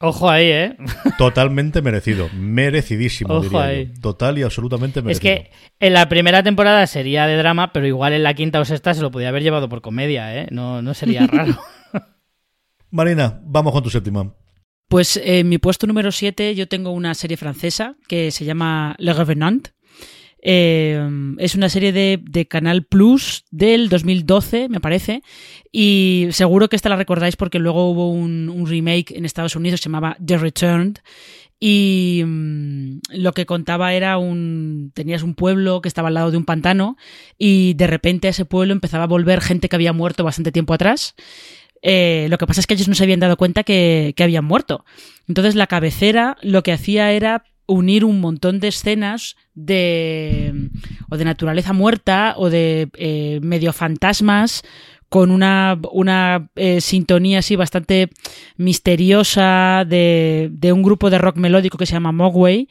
[0.01, 0.77] Ojo ahí, ¿eh?
[1.17, 5.33] Totalmente merecido, merecidísimo, diría Total y absolutamente merecido.
[5.33, 5.51] Es que
[5.81, 9.01] en la primera temporada sería de drama, pero igual en la quinta o sexta se
[9.01, 10.47] lo podía haber llevado por comedia, ¿eh?
[10.51, 11.57] No, no sería raro.
[12.91, 14.33] Marina, vamos con tu séptima.
[14.87, 19.13] Pues en mi puesto número 7 yo tengo una serie francesa que se llama Le
[19.13, 19.69] Revenant.
[20.41, 25.21] Eh, es una serie de, Canal Plus del 2012, me parece.
[25.71, 29.83] Y seguro que esta la recordáis porque luego hubo un, remake en Estados Unidos que
[29.83, 30.99] se llamaba The Returned.
[31.59, 34.91] Y mm, lo que contaba era un.
[34.95, 36.95] Tenías un pueblo que estaba al lado de un pantano.
[37.37, 40.73] Y de repente a ese pueblo empezaba a volver gente que había muerto bastante tiempo
[40.73, 41.15] atrás.
[41.81, 44.85] Eh, lo que pasa es que ellos no se habían dado cuenta que, habían muerto.
[45.27, 50.69] Entonces la cabecera lo que hacía era unir un montón de escenas de
[51.09, 54.63] o de naturaleza muerta o de eh, medio fantasmas
[55.07, 58.09] con una, una eh, sintonía así bastante
[58.57, 62.67] misteriosa de, de, un grupo de rock melódico que se llama Mogwai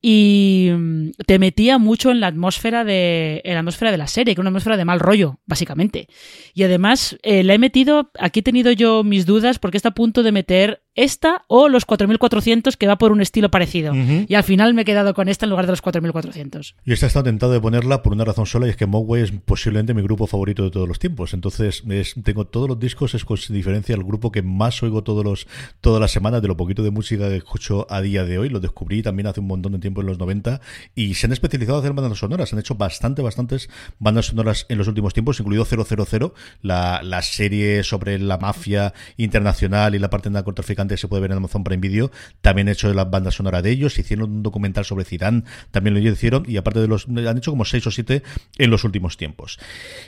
[0.00, 4.34] y mm, te metía mucho en la atmósfera de en la atmósfera de la serie,
[4.34, 6.08] que es una atmósfera de mal rollo, básicamente.
[6.54, 9.94] Y además eh, la he metido, aquí he tenido yo mis dudas porque está a
[9.94, 13.94] punto de meter esta o los 4400 que va por un estilo parecido.
[13.94, 16.74] Y al final me he quedado con esta en lugar de los 4400.
[16.84, 19.22] Y esta he estado tentado de ponerla por una razón sola y es que Mogwai
[19.22, 21.34] es posiblemente mi grupo favorito de todos los tiempos.
[21.34, 21.84] Entonces
[22.24, 25.46] tengo todos los discos, es con diferencia el grupo que más oigo todos los,
[25.80, 28.48] todas las semanas de lo poquito de música que escucho a día de hoy.
[28.48, 30.60] Lo descubrí también hace un montón de tiempo en los 90
[30.96, 32.52] y se han especializado en hacer bandas sonoras.
[32.52, 37.84] Han hecho bastante, bastantes bandas sonoras en los últimos tiempos, incluido 000, la, la serie
[37.84, 42.10] sobre la mafia internacional y la parte narcotraficante se puede ver en Amazon Prime Video,
[42.40, 46.00] también he hecho las bandas sonoras de ellos, hicieron un documental sobre Zidane, también lo
[46.00, 48.22] hicieron, y aparte de los, han hecho como seis o siete
[48.58, 49.58] en los últimos tiempos.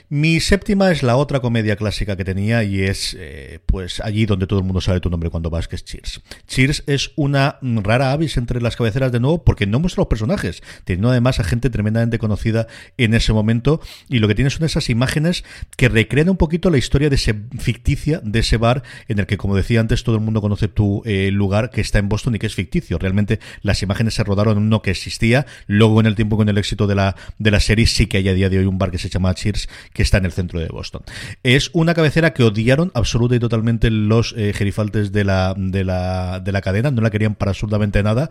[0.09, 4.47] Mi séptima es la otra comedia clásica que tenía y es, eh, pues, allí donde
[4.47, 6.21] todo el mundo sabe tu nombre cuando vas, que es Cheers.
[6.47, 10.63] Cheers es una rara avis entre las cabeceras de nuevo porque no muestra los personajes,
[10.85, 12.67] teniendo además a gente tremendamente conocida
[12.97, 15.43] en ese momento y lo que tiene son esas imágenes
[15.77, 19.37] que recrean un poquito la historia de ese ficticia, de ese bar en el que,
[19.37, 22.39] como decía antes, todo el mundo conoce tu eh, lugar que está en Boston y
[22.39, 22.97] que es ficticio.
[22.97, 25.45] Realmente las imágenes se rodaron en uno que existía.
[25.67, 28.29] Luego, en el tiempo con el éxito de la, de la serie, sí que hay
[28.29, 30.59] a día de hoy un bar que se llama Cheers, que está en el centro
[30.59, 31.03] de Boston.
[31.43, 36.39] Es una cabecera que odiaron absoluta y totalmente los eh, gerifaltes de la, de, la,
[36.39, 36.91] de la cadena.
[36.91, 38.29] No la querían para absolutamente nada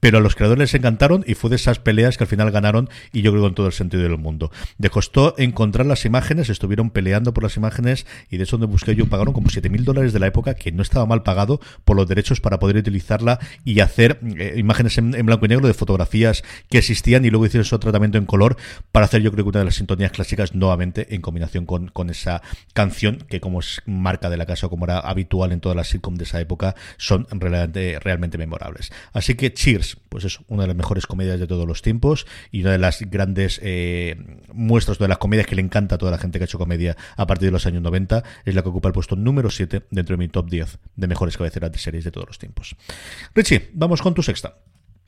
[0.00, 2.88] pero a los creadores les encantaron y fue de esas peleas que al final ganaron
[3.12, 4.50] y yo creo con todo el sentido del mundo.
[4.78, 8.94] Le costó encontrar las imágenes, estuvieron peleando por las imágenes y de eso donde busqué
[8.94, 11.96] yo pagaron como 7 mil dólares de la época, que no estaba mal pagado por
[11.96, 16.44] los derechos para poder utilizarla y hacer eh, imágenes en, blanco y negro de fotografías
[16.68, 18.56] que existían y luego hicieron su tratamiento en color
[18.92, 22.10] para hacer yo creo que una de las sintonías clásicas nuevamente en combinación con, con
[22.10, 25.88] esa canción que como es marca de la casa como era habitual en todas las
[25.88, 28.92] sitcoms de esa época son realmente, realmente memorables.
[29.12, 32.26] Así que cheers es, pues eso, una de las mejores comedias de todos los tiempos
[32.50, 34.16] y una de las grandes eh,
[34.52, 36.96] muestras de las comedias que le encanta a toda la gente que ha hecho comedia
[37.16, 38.22] a partir de los años 90.
[38.44, 41.36] Es la que ocupa el puesto número 7 dentro de mi top 10 de mejores
[41.36, 42.76] cabeceras de series de todos los tiempos.
[43.34, 44.54] Richie, vamos con tu sexta.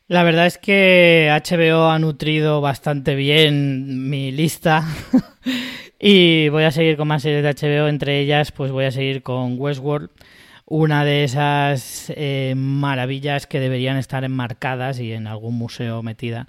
[0.09, 4.89] La verdad es que HBO ha nutrido bastante bien mi lista
[6.01, 9.23] y voy a seguir con más series de HBO, entre ellas pues voy a seguir
[9.23, 10.09] con Westworld,
[10.71, 16.47] una de esas eh, maravillas que deberían estar enmarcadas y en algún museo metida,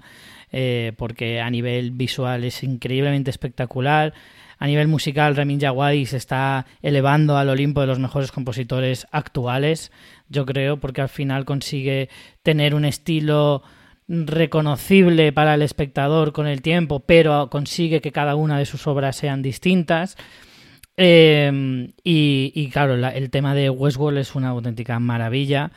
[0.52, 4.12] eh, porque a nivel visual es increíblemente espectacular.
[4.58, 9.90] A nivel musical, Ramin Djawadi se está elevando al Olimpo de los mejores compositores actuales
[10.30, 12.08] yo creo, porque al final consigue
[12.42, 13.62] tener un estilo
[14.08, 19.16] reconocible para el espectador con el tiempo, pero consigue que cada una de sus obras
[19.16, 20.16] sean distintas.
[21.02, 25.72] Eh, y, claro, el tema de Westworld es una auténtica maravilla.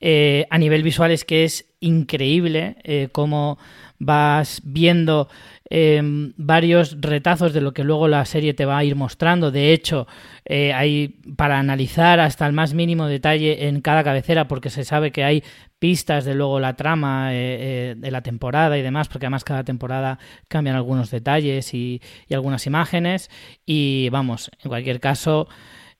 [0.00, 3.56] Eh, a nivel visual es que es increíble eh, cómo
[4.00, 5.28] vas viendo
[5.70, 9.50] Em, varios retazos de lo que luego la serie te va a ir mostrando.
[9.50, 10.06] De hecho,
[10.44, 15.10] eh, hay para analizar hasta el más mínimo detalle en cada cabecera, porque se sabe
[15.10, 15.42] que hay
[15.78, 19.64] pistas de luego la trama eh, eh, de la temporada y demás, porque además cada
[19.64, 23.30] temporada cambian algunos detalles y, algunas imágenes.
[23.64, 25.48] Y vamos, en cualquier caso.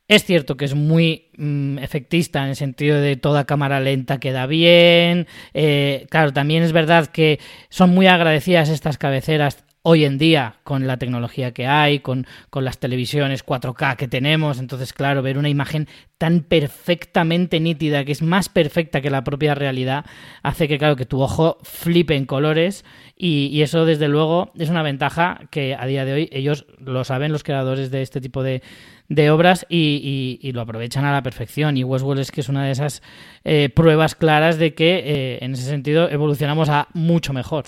[0.07, 4.47] Es cierto que es muy mm, efectista en el sentido de toda cámara lenta queda
[4.47, 5.27] bien.
[5.55, 7.41] Eh, claro, también es verdad que
[7.71, 12.65] son muy agradecidas estas cabeceras hoy en día con la tecnología que hay, con, con,
[12.65, 14.59] las televisiones 4K que tenemos.
[14.59, 19.55] Entonces, claro, ver una imagen tan perfectamente nítida, que es más perfecta que la propia
[19.55, 20.07] realidad,
[20.43, 22.85] hace que, claro, que tu ojo flipe en colores.
[23.15, 27.05] Y, y eso, desde luego, es una ventaja que a día de hoy ellos lo
[27.05, 28.63] saben, los creadores de este tipo de,
[29.09, 31.77] de obras y, lo aprovechan a la perfección.
[31.77, 33.03] Y Westworld es que es una de esas
[33.45, 37.67] eh, pruebas claras de que eh, en ese sentido evolucionamos a mucho mejor.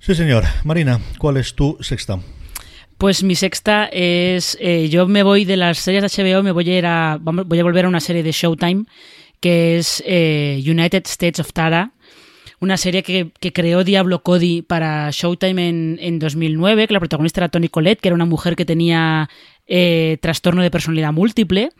[0.00, 0.44] Sí, señor.
[0.64, 2.18] Marina, ¿cuál es tu sexta?
[2.98, 6.68] Pues mi sexta es, eh, yo me voy de las series de HBO, me voy
[6.70, 8.84] a ir a, voy a volver a una serie de Showtime
[9.40, 11.92] que es United States of Tara,
[12.60, 17.48] una serie que, creó Diablo Cody para Showtime en, en, 2009, que la protagonista era
[17.48, 19.30] Tony Collette, que era una mujer que tenía
[19.66, 21.70] eh, trastorno de personalidad múltiple.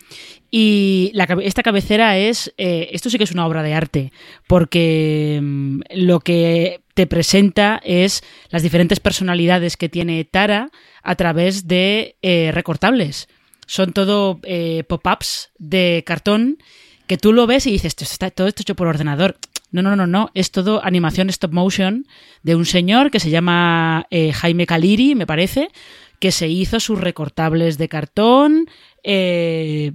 [0.51, 4.13] Y esta cabecera es, eh, esto sí que es una obra de arte,
[4.47, 10.71] porque mm, lo que presenta es las diferentes personalidades que tiene Tara
[11.03, 13.29] a través de eh, recortables.
[13.67, 14.41] Son todo
[14.89, 16.59] pop-ups de cartón
[17.07, 19.37] que tú lo ves y dices, está todo esto hecho por ordenador.
[19.71, 20.31] No, no, no, no.
[20.35, 22.05] Es todo animación stop motion
[22.43, 25.69] de un señor que se llama Jaime Caliri, me parece,
[26.21, 28.67] que se hizo sus recortables de cartón,
[29.03, 29.93] eh,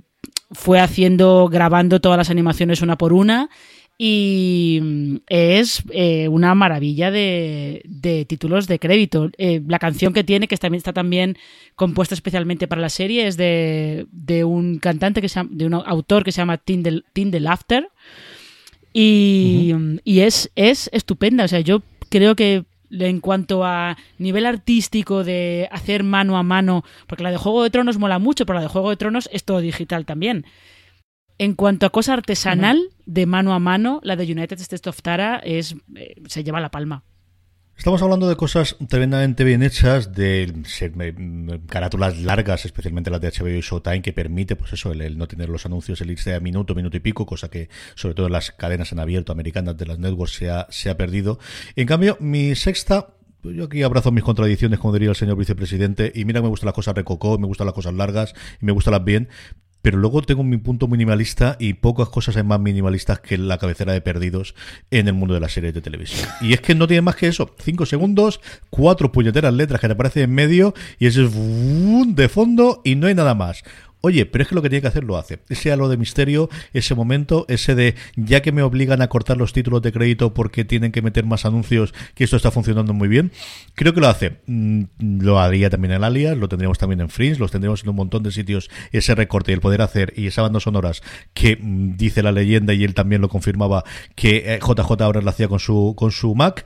[0.51, 3.49] fue haciendo, grabando todas las animaciones una por una
[3.97, 9.29] y mm, es eh, una maravilla de, títulos de crédito.
[9.37, 11.37] Eh, la canción que tiene, que también está también
[11.75, 14.05] compuesta especialmente para la serie, es de,
[14.45, 17.89] un cantante que se llama, de un autor que se llama Tim de, Laughter.
[18.93, 21.45] Y, y es, es estupenda.
[21.45, 26.83] O sea, yo creo que en cuanto a nivel artístico de hacer mano a mano,
[27.07, 29.43] porque la de Juego de Tronos mola mucho, pero la de Juego de Tronos es
[29.43, 30.45] todo digital también.
[31.37, 35.37] En cuanto a cosa artesanal, de mano a mano, la de United States of Tara
[35.43, 37.03] es, eh, se lleva la palma.
[37.77, 40.63] Estamos hablando de cosas tremendamente bien hechas, de
[41.67, 45.49] carátulas largas, especialmente las de HBO y Showtime, que permite, pues eso, el, no tener
[45.49, 48.51] los anuncios, el irse a minuto, minuto y pico, cosa que, sobre todo en las
[48.51, 51.37] cadenas en abierto americanas de las networks, se ha, se ha perdido.
[51.75, 53.09] En cambio, mi sexta
[53.53, 56.73] yo aquí abrazo mis contradicciones, como diría el señor vicepresidente, y mira, me gustan las
[56.73, 59.29] cosas recocó, me gustan las cosas largas, y me gustan las bien,
[59.85, 63.93] pero luego tengo mi punto minimalista y pocas cosas hay más minimalistas que la cabecera
[63.93, 64.55] de perdidos
[64.89, 66.27] en el mundo de las series de televisión.
[66.41, 69.93] Y es que no tiene más que eso, cinco segundos, cuatro puñeteras letras que te
[69.93, 73.63] aparecen en medio y ese es de fondo y no hay nada más.
[74.01, 75.39] Oye, pero es que lo que tiene que hacer lo hace.
[75.49, 79.53] Ese halo de misterio, ese momento, ese de ya que me obligan a cortar los
[79.53, 83.31] títulos de crédito porque tienen que meter más anuncios, que esto está funcionando muy bien.
[83.73, 84.37] Creo que lo hace.
[84.45, 84.83] Mm,
[85.21, 88.23] lo haría también en Alias, lo tendríamos también en Fringe, los tendríamos en un montón
[88.23, 88.69] de sitios.
[88.91, 91.01] Ese recorte y el poder hacer y esas bandas sonoras
[91.33, 93.83] que mm, dice la leyenda y él también lo confirmaba
[94.15, 96.65] que JJ eh, ahora lo hacía con su, con su Mac.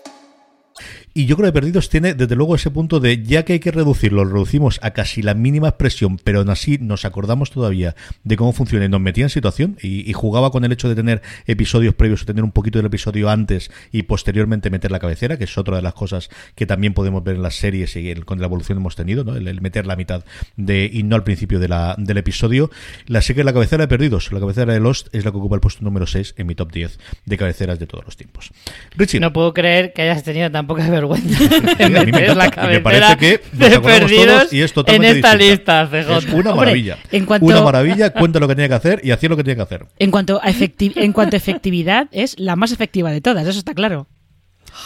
[1.13, 3.71] Y yo creo que Perdidos tiene desde luego ese punto de ya que hay que
[3.71, 8.37] reducirlo, lo reducimos a casi la mínima expresión, pero aún así nos acordamos todavía de
[8.37, 11.95] cómo funciona y nos metía en situación y, jugaba con el hecho de tener episodios
[11.95, 15.57] previos o tener un poquito del episodio antes y posteriormente meter la cabecera, que es
[15.57, 18.45] otra de las cosas que también podemos ver en las series y el- con la
[18.45, 19.35] evolución que hemos tenido, ¿no?
[19.35, 20.23] el, meter la mitad
[20.57, 22.69] de y no al principio de la, del episodio.
[23.07, 25.55] La sé que la cabecera de Perdidos, la cabecera de Lost es la que ocupa
[25.55, 28.51] el puesto número 6 en mi top 10 de cabeceras de todos los tiempos.
[28.95, 29.19] Richie.
[29.19, 31.43] No puedo creer que hayas tenido tan poca vergüenza
[31.77, 35.83] de meter la me parece que nos de perdidos todos y es en esta distinta.
[35.83, 35.97] lista, CJ.
[36.17, 36.97] Es una Hombre, maravilla.
[37.11, 39.55] en cuanto- Una maravilla, cuenta lo que tenía que hacer y hacía lo que tenía
[39.55, 39.85] que hacer.
[39.99, 43.59] En cuanto a, efecti- en cuanto a efectividad, es la más efectiva de todas, eso
[43.59, 44.07] está claro.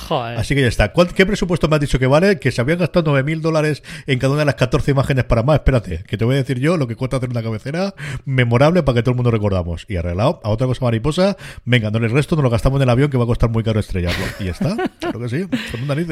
[0.07, 0.37] Joder.
[0.37, 0.91] Así que ya está.
[0.91, 2.39] ¿Cuál- ¿Qué presupuesto me has dicho que vale?
[2.39, 5.55] Que se habían gastado 9.000 dólares en cada una de las 14 imágenes para más.
[5.57, 7.93] Espérate, que te voy a decir yo lo que cuesta hacer una cabecera
[8.25, 9.85] memorable para que todo el mundo recordamos.
[9.87, 11.37] Y arreglado a otra cosa mariposa.
[11.63, 13.63] Venga, no el resto nos lo gastamos en el avión que va a costar muy
[13.63, 14.25] caro estrellarlo.
[14.39, 14.75] Y ya está.
[14.99, 15.45] Claro que sí.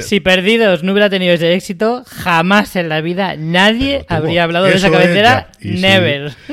[0.02, 4.76] Si Perdidos no hubiera tenido ese éxito, jamás en la vida nadie habría hablado de
[4.76, 5.52] esa es, cabecera.
[5.60, 6.34] si- Never.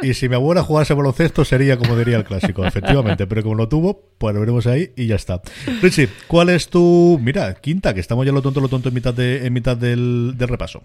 [0.00, 3.26] Y si mi abuela jugase baloncesto sería como diría el clásico, efectivamente.
[3.26, 5.40] Pero como lo tuvo, pues lo veremos ahí y ya está.
[5.82, 6.77] Richie, ¿cuál es tu...
[6.80, 10.34] Mira, quinta, que estamos ya lo tonto, lo tonto en mitad, de, en mitad del,
[10.36, 10.84] del repaso.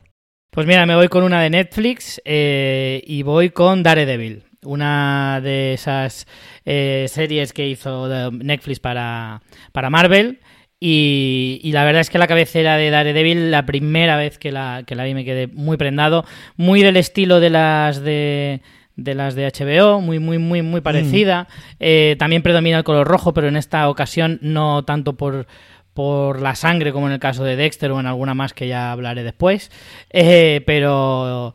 [0.52, 4.44] Pues mira, me voy con una de Netflix eh, y voy con Daredevil.
[4.64, 6.28] Una de esas
[6.64, 9.42] eh, series que hizo Netflix para,
[9.72, 10.40] para Marvel.
[10.80, 14.84] Y, y la verdad es que la cabecera de Daredevil, la primera vez que la,
[14.86, 16.24] que la vi me quedé muy prendado.
[16.56, 18.62] Muy del estilo de las de
[18.96, 21.48] de las de HBO, muy, muy, muy, muy parecida.
[21.80, 25.48] Eh, también predomina el color rojo, pero en esta ocasión no tanto por,
[25.94, 28.92] por la sangre como en el caso de Dexter o en alguna más que ya
[28.92, 29.72] hablaré después.
[30.10, 31.54] Eh, pero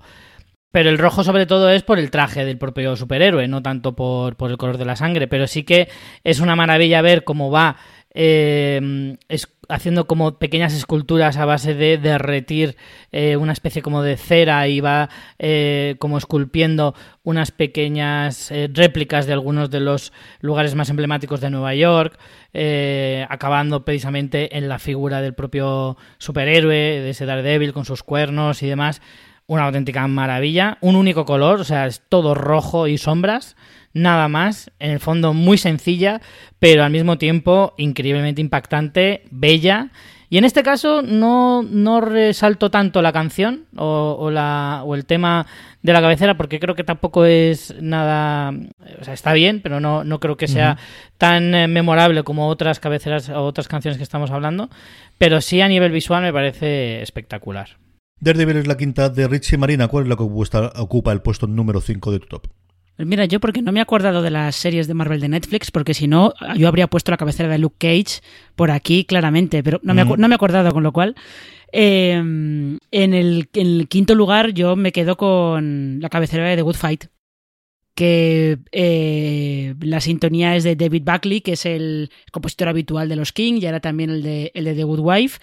[0.71, 4.37] pero el rojo sobre todo es por el traje del propio superhéroe, no tanto por,
[4.37, 5.27] por el color de la sangre.
[5.27, 5.89] Pero sí que
[6.25, 7.77] es una maravilla ver cómo va
[8.21, 12.77] eh, es- haciendo como pequeñas esculturas a base de derretir
[13.13, 15.09] eh, una especie como de cera y va
[15.39, 21.51] eh, como esculpiendo unas pequeñas eh, réplicas de algunos de los lugares más emblemáticos de
[21.51, 22.19] Nueva York,
[23.29, 28.67] acabando precisamente en la figura del propio superhéroe, de ese Daredevil con sus cuernos y
[28.67, 29.01] demás.
[29.47, 33.57] Una auténtica maravilla, un único color, o sea, es todo rojo y sombras,
[33.93, 36.21] nada más, en el fondo muy sencilla,
[36.59, 39.91] pero al mismo tiempo increíblemente impactante, bella.
[40.31, 45.07] Y en este caso no, no resalto tanto la canción o, o la, o el
[45.07, 45.47] tema
[45.83, 48.53] de la cabecera porque creo que tampoco es nada...
[49.01, 50.77] O sea, está bien, pero no, no creo que sea
[51.17, 54.69] tan eh, memorable como otras cabeceras o otras canciones que estamos hablando.
[55.17, 57.79] Pero sí a nivel visual me parece espectacular.
[58.21, 59.89] Daredevil es la quinta de Richie Marina.
[59.89, 62.49] ¿Cuál es la que ocupa, ocupa el puesto número 5 de tu top?
[62.99, 65.71] Pues Mira, yo porque no me he acordado de las series de Marvel de Netflix,
[65.71, 68.21] porque si no, yo habría puesto la cabecera de Luke Cage
[68.57, 70.15] por aquí claramente, pero no me, Mm.
[70.19, 71.15] no me he acordado, con lo cual.
[71.73, 76.63] eh, en, el, en el quinto lugar yo me quedo con la cabecera de The
[76.63, 77.05] Good Fight,
[77.95, 83.33] que eh, la sintonía es de David Buckley, que es el compositor habitual de los
[83.33, 85.39] King, y ahora también el de, el de The Good Wife,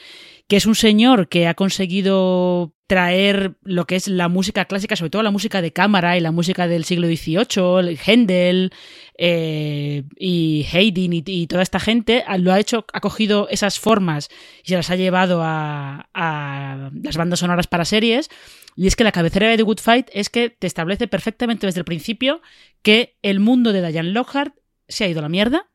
[0.47, 5.09] que es un señor que ha conseguido traer lo que es la música clásica, sobre
[5.09, 8.71] todo la música de cámara y la música del siglo XVIII, el Händel
[9.17, 14.29] eh, y Haydn y, y toda esta gente, lo ha hecho, ha cogido esas formas
[14.63, 18.29] y se las ha llevado a, a las bandas sonoras para series.
[18.75, 21.79] Y es que la cabecera de The Good Fight es que te establece perfectamente desde
[21.79, 22.41] el principio
[22.83, 24.53] que el mundo de Diane Lockhart
[24.87, 25.71] se ha ido a la mierda,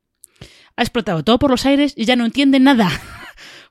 [0.77, 2.89] ha explotado todo por los aires y ya no entiende nada.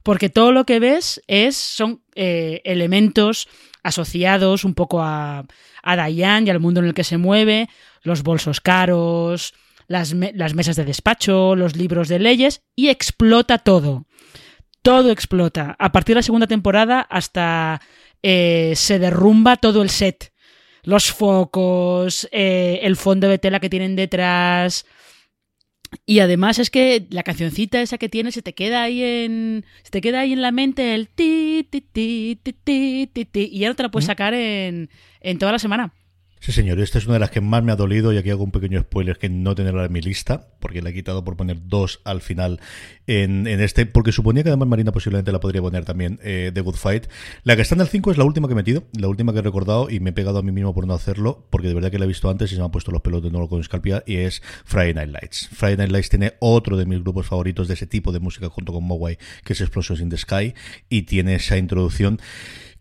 [0.04, 3.48] Porque todo lo que ves es, son eh, elementos
[3.84, 5.46] asociados un poco a,
[5.84, 7.70] a Diane y al mundo en el que se mueve,
[8.04, 9.54] los bolsos caros,
[9.88, 14.06] las, las mesas de despacho, los libros de leyes, y explota todo.
[14.82, 15.76] Todo explota.
[15.78, 17.82] A partir de la segunda temporada hasta
[18.24, 20.32] eh, se derrumba todo el set.
[20.84, 24.86] Los focos, eh, el fondo de tela que tienen detrás.
[26.06, 29.66] Y además es que la cancioncita esa que tiene se te queda ahí en.
[29.84, 33.50] Se te queda ahí en la mente el ti, ti, ti, ti, ti, ti, ti,
[33.52, 34.90] y ya no te la puedes sacar en,
[35.22, 35.94] en toda la semana.
[36.42, 38.46] Sí, señor, esta es una de las que más me ha dolido y aquí hago
[38.46, 41.68] un pequeño spoiler que no tenerla en mi lista, porque la he quitado por poner
[41.68, 42.62] dos al final
[43.08, 46.76] en, este, porque suponía que además Marina posiblemente la podría poner también eh, The Good
[46.76, 47.08] Fight.
[47.44, 49.40] La que está en el 5 es la última que he metido, la última que
[49.40, 51.92] he recordado y me he pegado a mí mismo por no hacerlo, porque de verdad
[51.92, 53.62] que la he visto antes y se me han puesto los pelos de nuevo con
[53.62, 55.50] Scalpia y es Friday Night Lights.
[55.52, 58.72] Friday Night Lights tiene otro de mis grupos favoritos de ese tipo de música junto
[58.72, 60.54] con Mogwai, que es Explosions in the Sky,
[60.88, 62.22] y tiene esa introducción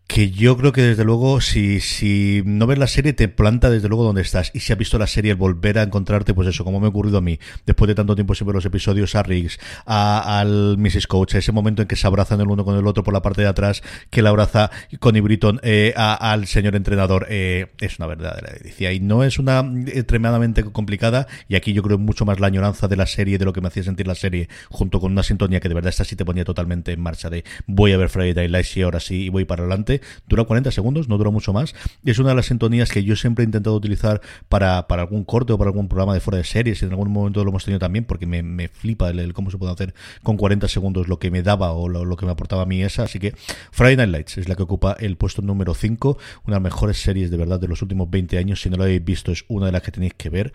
[0.09, 3.87] que yo creo que desde luego si, si no ves la serie te planta desde
[3.89, 6.65] luego donde estás y si has visto la serie el volver a encontrarte pues eso
[6.65, 7.37] como me ha ocurrido a mí
[7.67, 11.05] después de tanto tiempo ver los episodios a Riggs a, al Mrs.
[11.05, 13.21] Coach a ese momento en que se abrazan el uno con el otro por la
[13.21, 18.07] parte de atrás que la abraza con Britton eh, al señor entrenador eh, es una
[18.07, 22.47] verdadera delicia y no es una extremadamente complicada y aquí yo creo mucho más la
[22.47, 25.21] añoranza de la serie de lo que me hacía sentir la serie junto con una
[25.21, 28.09] sintonía que de verdad esta sí te ponía totalmente en marcha de voy a ver
[28.09, 31.31] Friday Night Lights y ahora sí y voy para adelante dura 40 segundos, no dura
[31.31, 31.73] mucho más.
[32.05, 35.53] Es una de las sintonías que yo siempre he intentado utilizar para, para algún corte
[35.53, 36.83] o para algún programa de fuera de series.
[36.83, 39.73] En algún momento lo hemos tenido también porque me, me flipa el, cómo se puede
[39.73, 39.93] hacer
[40.23, 43.03] con 40 segundos lo que me daba o lo, que me aportaba a mí esa.
[43.03, 43.33] Así que
[43.71, 47.01] Friday Night Lights es la que ocupa el puesto número 5, una de las mejores
[47.01, 48.61] series de verdad de los últimos 20 años.
[48.61, 50.53] Si no lo habéis visto, es una de las que tenéis que ver.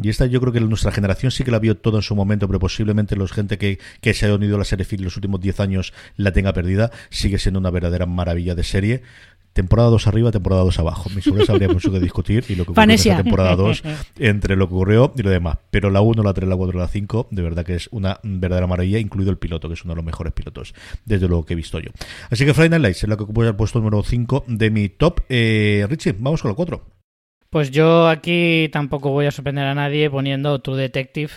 [0.00, 2.46] Y esta yo creo que nuestra generación sí que la vio todo en su momento,
[2.46, 5.40] pero posiblemente los gente que, que se ha unido a la serie Phil los últimos
[5.40, 6.90] 10 años la tenga perdida.
[7.10, 8.85] Sigue siendo una verdadera maravilla de serie
[9.56, 11.08] temporada 2 arriba, temporada 2 abajo.
[11.14, 13.82] Mis sobres habría mucho que discutir y lo que ocurrió en la temporada 2
[14.18, 15.56] entre lo que ocurrió y lo demás.
[15.70, 18.66] Pero la 1, la 3, la 4, la 5, de verdad que es una verdadera
[18.66, 20.74] maravilla, incluido el piloto, que es uno de los mejores pilotos,
[21.06, 21.90] desde luego que he visto yo.
[22.30, 24.90] Así que Friday Night Lights es la que ocupa el puesto número 5 de mi
[24.90, 25.22] top.
[25.30, 26.84] Eh, Richie, vamos con la 4.
[27.48, 31.30] Pues yo aquí tampoco voy a sorprender a nadie poniendo True Detective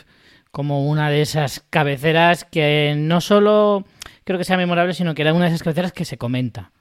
[0.51, 3.85] como una de esas cabeceras que no solo
[4.25, 6.71] creo que sea memorable, sino que era una de esas cabeceras que se comenta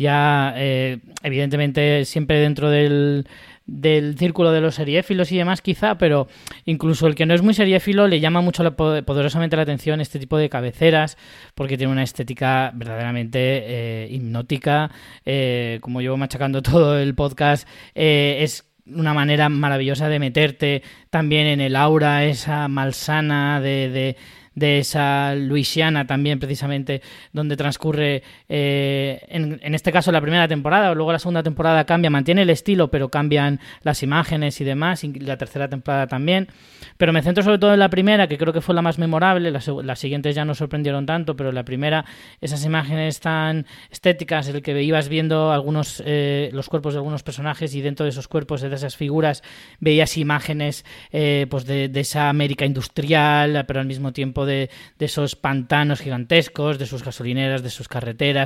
[0.00, 3.28] ya eh, evidentemente siempre dentro del,
[3.66, 6.26] del círculo de los seriéfilos y demás quizá, pero
[6.64, 10.38] incluso el que no es muy seriéfilo le llama mucho poderosamente la atención este tipo
[10.38, 11.16] de cabeceras
[11.54, 14.90] porque tiene una estética verdaderamente eh, hipnótica,
[15.24, 21.60] eh, como llevo machacando todo el podcast, es una manera maravillosa de meterte también en
[21.60, 24.16] el aura esa malsana de
[24.54, 28.22] de esa Luisiana también precisamente donde transcurre
[28.52, 32.90] eh, en, este caso la primera temporada, luego la segunda temporada cambia, mantiene el estilo
[32.90, 36.48] pero cambian las imágenes y demás, y la tercera temporada también,
[36.96, 39.52] pero me centro sobre todo en la primera que creo que fue la más memorable,
[39.52, 42.04] las, las siguientes ya no sorprendieron tanto, pero la primera,
[42.40, 47.72] esas imágenes tan estéticas, el que ibas viendo algunos eh, los cuerpos de algunos personajes
[47.76, 49.44] y dentro de esos cuerpos, de esas figuras,
[49.78, 55.36] veías imágenes eh, pues de, de esa América industrial, pero al mismo tiempo de, esos
[55.36, 58.39] pantanos gigantescos, de sus gasolineras, de sus carreteras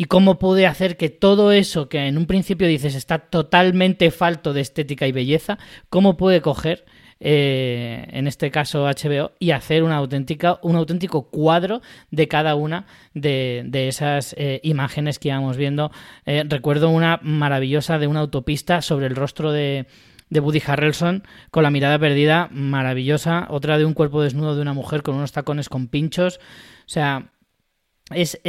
[0.00, 4.52] y cómo puede hacer que todo eso que en un principio dices está totalmente falto
[4.52, 5.58] de estética y belleza,
[5.90, 6.84] cómo puede coger,
[7.18, 12.86] eh, en este caso HBO, y hacer una auténtica, un auténtico cuadro de cada una
[13.12, 15.90] de, esas eh, imágenes que íbamos viendo.
[16.26, 19.88] Eh, recuerdo una maravillosa de una autopista sobre el rostro de,
[20.30, 23.48] de Woody Harrelson con la mirada perdida, maravillosa.
[23.50, 26.38] Otra de un cuerpo desnudo de una mujer con unos tacones con pinchos.
[26.38, 27.32] O sea,
[28.12, 28.40] es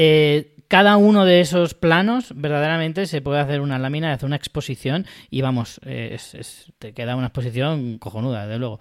[0.70, 5.42] cada uno de esos planos verdaderamente se puede hacer una lámina, hacer una exposición y
[5.42, 8.80] vamos, te queda una exposición cojonuda, de luego.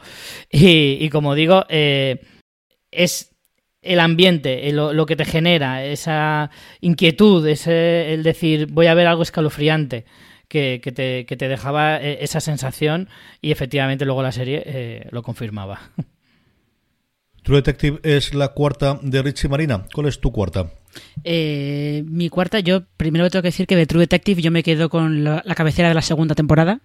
[0.53, 2.21] Y, como digo, eh,
[2.91, 3.35] es
[3.83, 9.23] el ambiente, lo, que te genera, esa inquietud, ese, el decir voy a ver algo
[9.23, 10.05] escalofriante
[10.49, 13.09] que, te, que te, dejaba eh, esa sensación
[13.41, 15.81] y efectivamente luego la serie eh, lo confirmaba.
[17.43, 19.87] True Detective es la cuarta de Richie Marina.
[19.95, 20.71] ¿Cuál es tu cuarta?
[21.25, 24.89] Eh, mi cuarta, yo primero tengo que decir que de True Detective yo me quedo
[24.89, 26.81] con la, cabecera de la segunda temporada.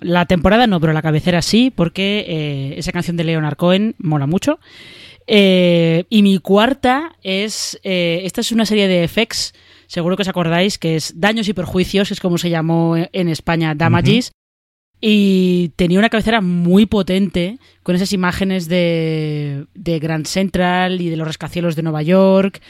[0.00, 4.58] La temporada no, pero la cabecera sí, porque esa canción de Leonard Cohen mola mucho.
[5.26, 7.78] y mi cuarta es.
[7.82, 9.52] esta es una serie de FX
[9.90, 13.74] seguro que os acordáis, que es Daños y Perjuicios, es como se llamó en España
[13.74, 14.30] Damages.
[15.00, 21.16] Y tenía una cabecera muy potente con esas imágenes de, de Grand Central y de
[21.16, 22.60] los rascacielos de Nueva York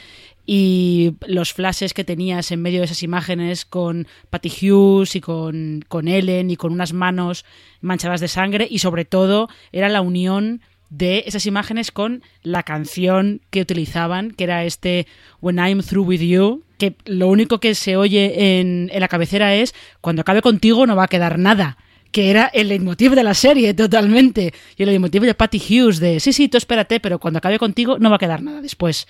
[0.45, 5.83] y los flashes que tenías en medio de esas imágenes con Patty Hughes y con,
[5.87, 7.45] con Ellen y con unas manos
[7.81, 10.61] manchadas de sangre y sobre todo era la unión
[10.91, 15.07] de esas imágenes con la canción que utilizaban, que era este
[15.39, 19.73] When I'm Through With You, que lo único que se oye en, la cabecera es
[20.01, 21.77] cuando acabe contigo no va a quedar nada
[22.11, 24.53] que era el leitmotiv de la serie totalmente.
[24.75, 27.99] Y el leitmotiv de Patty Hughes de, sí, sí, tú espérate, pero cuando acabe contigo
[27.99, 29.07] no va a quedar nada después.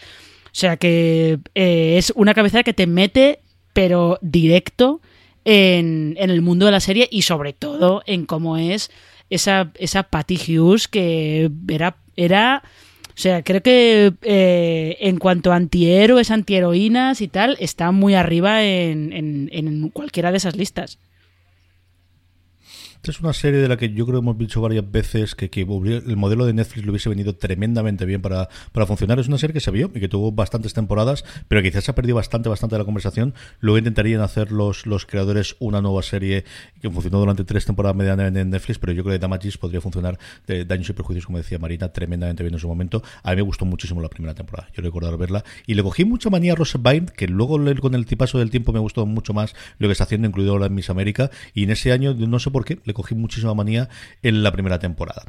[0.52, 3.40] O sea que eh, es una cabecera que te mete,
[3.74, 5.02] pero directo,
[5.46, 8.92] en, en el mundo de la serie y sobre todo en cómo es
[9.30, 12.64] esa, esa Patty Hughes que era, era
[13.10, 18.64] o sea, creo que eh, en cuanto a antihéroes, antiheroínas y tal, está muy arriba
[18.64, 20.98] en, en, en cualquiera de esas listas.
[23.02, 25.50] Esta es una serie de la que yo creo que hemos dicho varias veces que,
[25.50, 29.18] que el modelo de Netflix le hubiese venido tremendamente bien para, para funcionar.
[29.18, 31.96] Es una serie que se vio y que tuvo bastantes temporadas, pero quizás se ha
[31.96, 33.34] perdido bastante, bastante de la conversación.
[33.60, 36.46] Luego intentarían hacer los, los creadores una nueva serie
[36.80, 40.20] que funcionó durante tres temporadas medianamente en Netflix, pero yo creo que Damages podría funcionar
[40.46, 43.02] de daños y perjuicios, como decía Marina, tremendamente bien en su momento.
[43.24, 44.70] A mí me gustó muchísimo la primera temporada.
[44.76, 48.38] Yo recuerdo verla y le cogí mucha manía a Rosebine, que luego con el paso
[48.38, 51.32] del tiempo me gustó mucho más lo que está haciendo, incluido ahora en Miss América,
[51.56, 53.90] y en ese año, no sé por qué, le cogí muchísima manía
[54.22, 55.24] en la primera temporada.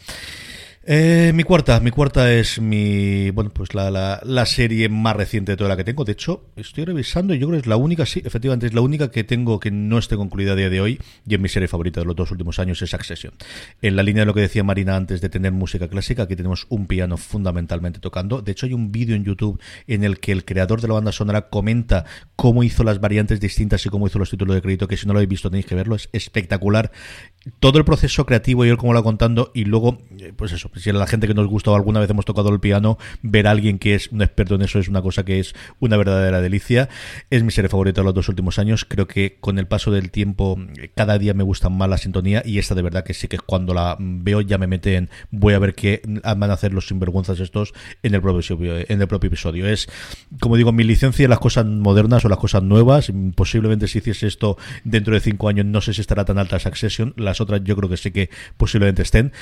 [0.85, 5.53] Eh, mi cuarta, mi cuarta es mi, bueno, pues la, la, la, serie más reciente
[5.53, 6.05] de toda la que tengo.
[6.05, 8.81] De hecho, estoy revisando y yo creo que es la única, sí, efectivamente es la
[8.81, 11.69] única que tengo que no esté concluida a día de hoy y es mi serie
[11.69, 13.33] favorita de los dos últimos años es Succession.
[13.81, 16.67] En la línea de lo que decía Marina antes de tener música clásica, aquí tenemos
[16.69, 18.43] un piano fundamentalmente tocando.
[18.43, 21.13] De hecho, hay un vídeo en YouTube en el que el creador de la banda
[21.13, 24.97] sonora comenta cómo hizo las variantes distintas y cómo hizo los títulos de crédito, que
[24.97, 26.91] si no lo habéis visto tenéis que verlo, es espectacular
[27.61, 30.72] todo el proceso creativo y él como lo va contando y luego eh, pues eso
[30.75, 33.47] si a la gente que nos gusta o alguna vez hemos tocado el piano ver
[33.47, 36.41] a alguien que es un experto en eso es una cosa que es una verdadera
[36.41, 36.89] delicia.
[37.31, 38.85] Es mi serie favorita de los dos últimos años.
[38.85, 40.59] Creo que con el paso del tiempo
[40.95, 43.75] cada día me gusta más la sintonía y esta de verdad que sí que cuando
[43.75, 47.41] la veo ya me mete en voy a ver qué van a hacer los sinvergüenzas
[47.41, 48.43] estos en el propio
[48.89, 49.69] en el propio episodio.
[49.69, 49.89] Es
[50.41, 53.13] como digo mi licencia las cosas modernas o las cosas nuevas.
[53.35, 56.73] Posiblemente si hiciese esto dentro de cinco años no sé si estará tan alta esa
[56.73, 59.33] Accession las otras yo creo que sí que posiblemente estén.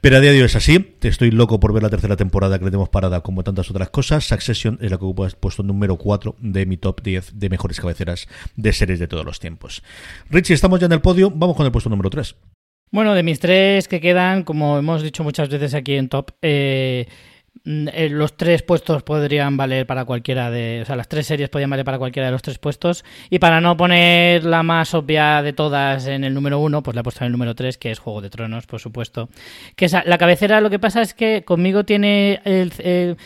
[0.00, 0.79] Pero a día de hoy es así.
[1.00, 4.26] Estoy loco por ver la tercera temporada que le tenemos parada como tantas otras cosas.
[4.26, 8.28] Succession es la que ocupa puesto número 4 de mi top 10 de mejores cabeceras
[8.56, 9.82] de series de todos los tiempos.
[10.30, 11.30] Richie, estamos ya en el podio.
[11.30, 12.34] Vamos con el puesto número 3.
[12.92, 17.06] Bueno, de mis tres que quedan, como hemos dicho muchas veces aquí en Top, eh,
[17.64, 20.80] los tres puestos podrían valer para cualquiera de.
[20.82, 23.04] O sea, las tres series podrían valer para cualquiera de los tres puestos.
[23.28, 27.00] Y para no poner la más obvia de todas en el número uno, pues la
[27.00, 29.28] he puesto en el número tres, que es Juego de Tronos, por supuesto.
[29.76, 33.16] Que la cabecera, lo que pasa es que conmigo tiene el,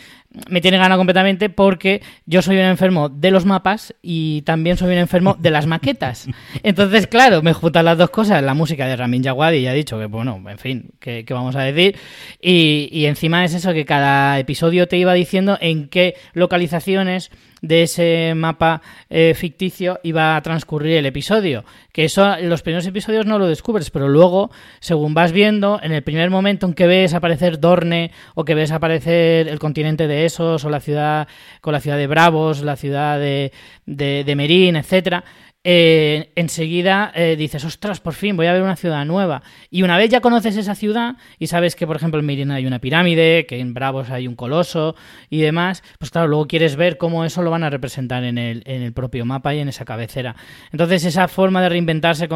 [0.49, 4.93] me tiene ganado completamente porque yo soy un enfermo de los mapas y también soy
[4.93, 6.27] un enfermo de las maquetas.
[6.63, 9.97] Entonces, claro, me juntan las dos cosas, la música de Ramin Djawadi, ya he dicho
[9.99, 11.97] que, bueno, en fin, ¿qué, vamos a decir?
[12.41, 17.31] Y, y encima es eso que cada episodio te iba diciendo en qué localizaciones
[17.61, 21.65] de ese mapa eh, ficticio iba a transcurrir el episodio.
[21.91, 25.91] Que eso en los primeros episodios no lo descubres, pero luego, según vas viendo, en
[25.91, 30.25] el primer momento en que ves aparecer Dorne o que ves aparecer el continente de
[30.25, 31.27] Esos o la ciudad
[31.61, 33.51] con la ciudad de Bravos, la ciudad de,
[33.85, 35.23] de, Merín, etcétera,
[35.67, 39.41] eh, enseguida eh, dices, ostras, por fin voy a ver una ciudad nueva.
[39.71, 42.67] Y una vez ya conoces esa ciudad y sabes que, por ejemplo, en Mirina hay
[42.67, 44.95] una pirámide, que en Bravos hay un coloso
[45.27, 48.93] y demás, pues claro, luego quieres ver cómo eso lo van a representar en el,
[48.93, 50.35] propio mapa y en esa cabecera.
[50.71, 52.29] Entonces, esa forma de reinventarse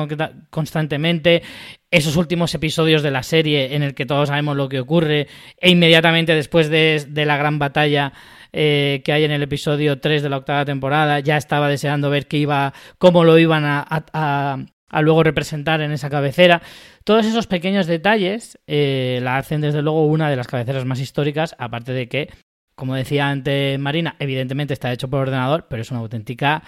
[0.49, 1.43] constantemente,
[1.91, 5.27] esos últimos episodios de la serie en el que todos sabemos lo que ocurre
[5.59, 8.11] e inmediatamente después de, de la gran batalla
[8.51, 11.19] eh, que hay en el episodio 3 de la octava temporada.
[11.19, 16.09] Ya estaba deseando ver qué iba, cómo lo iban a, a, luego representar en esa
[16.09, 16.61] cabecera.
[17.03, 21.55] Todos esos pequeños detalles eh, la hacen desde luego una de las cabeceras más históricas,
[21.57, 22.29] aparte de que,
[22.75, 26.63] como decía antes Marina, evidentemente está hecho por ordenador, pero es una auténtica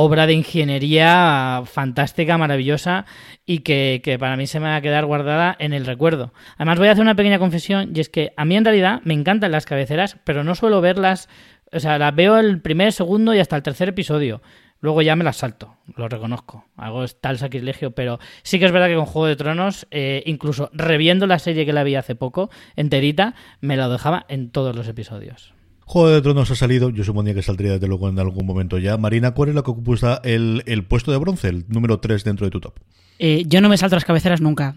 [0.00, 3.04] obra de ingeniería fantástica, maravillosa
[3.44, 6.32] y que, para mí se me va a quedar guardada en el recuerdo.
[6.54, 9.14] Además voy a hacer una pequeña confesión y es que a mí en realidad me
[9.14, 11.28] encantan las cabeceras, pero no suelo verlas,
[11.72, 14.40] o sea, las veo el primer, segundo y hasta el tercer episodio.
[14.78, 16.64] Luego ya me las salto, lo reconozco.
[16.76, 20.70] Hago tal sacrilegio, pero sí que es verdad que con Juego de Tronos, eh, incluso
[20.72, 24.86] reviendo la serie que la vi hace poco, enterita, me la dejaba en todos los
[24.86, 25.57] episodios.
[25.88, 28.98] Juego de Tronos ha salido, yo suponía que saldría desde luego en algún momento ya.
[28.98, 32.44] Marina, ¿cuál es la que ocupa el, el puesto de bronce, el número 3 dentro
[32.44, 32.74] de tu top?
[33.18, 34.76] Eh, yo no me salto las cabeceras nunca.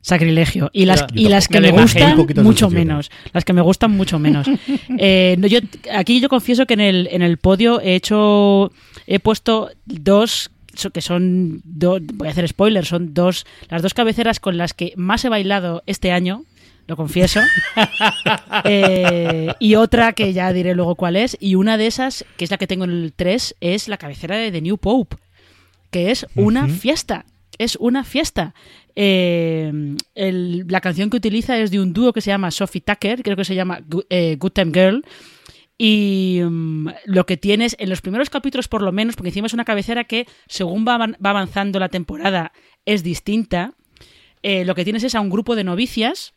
[0.00, 0.70] Sacrilegio.
[0.72, 3.10] Y las, y las que me, gustan, mucho menos.
[3.34, 4.46] Las que me gustan, mucho menos.
[5.00, 5.58] Eh, yo,
[5.92, 8.72] aquí yo confieso que en el, en el podio he hecho.
[9.06, 10.50] He puesto dos
[10.94, 15.24] que son voy a hacer spoilers, son dos las dos cabeceras con las que más
[15.24, 16.44] he bailado este año
[16.88, 17.40] lo confieso.
[18.64, 21.36] Eh, y otra que ya diré luego cuál es.
[21.40, 24.36] Y una de esas, que es la que tengo en el 3, es la cabecera
[24.36, 25.16] de The New Pope,
[25.90, 27.24] que es una fiesta.
[27.56, 28.54] Es una fiesta.
[28.94, 33.36] Eh, la canción que utiliza es de un dúo que se llama Sophie Tucker, creo
[33.36, 33.80] que se llama
[34.10, 35.04] eh, Good Time Girl.
[35.76, 39.54] Y mm, lo que tienes en los primeros capítulos, por lo menos, porque encima es
[39.54, 42.52] una cabecera que, según va, va avanzando la temporada,
[42.84, 43.74] es distinta.
[44.42, 46.32] Lo que tienes es a un grupo de novicias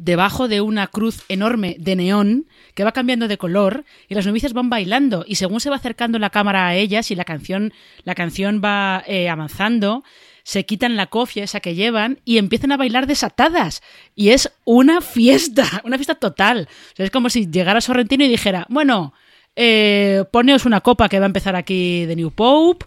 [0.00, 4.54] debajo de una cruz enorme de neón que va cambiando de color y las novicias
[4.54, 7.74] van bailando y según se va acercando la cámara a ellas y la canción
[8.04, 10.02] la canción va eh, avanzando
[10.42, 13.82] se quitan la cofia esa que llevan y empiezan a bailar desatadas.
[14.16, 16.66] Y es una fiesta, una fiesta total.
[16.96, 19.12] es como si llegara Sorrentino y dijera, bueno,
[19.56, 22.86] eh, poneos una copa que va a empezar aquí de New Pope.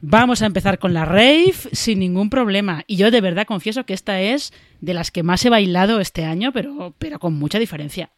[0.00, 2.84] Vamos a empezar con la rave sin ningún problema.
[2.86, 6.24] Y yo de verdad confieso que esta es de las que más he bailado este
[6.24, 8.10] año, pero, pero con mucha diferencia.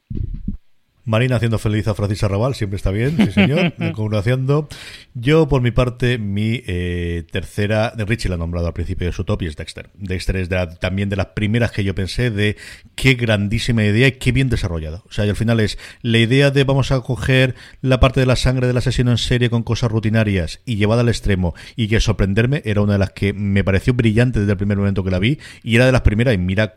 [1.04, 3.72] Marina haciendo feliz a Francis Arrabal, siempre está bien, sí señor,
[4.18, 4.68] haciendo.
[5.14, 9.12] Yo, por mi parte, mi eh, tercera, de Richie la ha nombrado al principio de
[9.12, 9.90] su top y es Dexter.
[9.94, 10.48] Dexter es
[10.78, 12.56] también de las primeras que yo pensé de
[12.94, 15.02] qué grandísima idea y qué bien desarrollada.
[15.08, 18.26] O sea, y al final es la idea de vamos a coger la parte de
[18.26, 22.00] la sangre del asesino en serie con cosas rutinarias y llevada al extremo y que
[22.00, 25.18] sorprenderme era una de las que me pareció brillante desde el primer momento que la
[25.18, 26.76] vi y era de las primeras y mira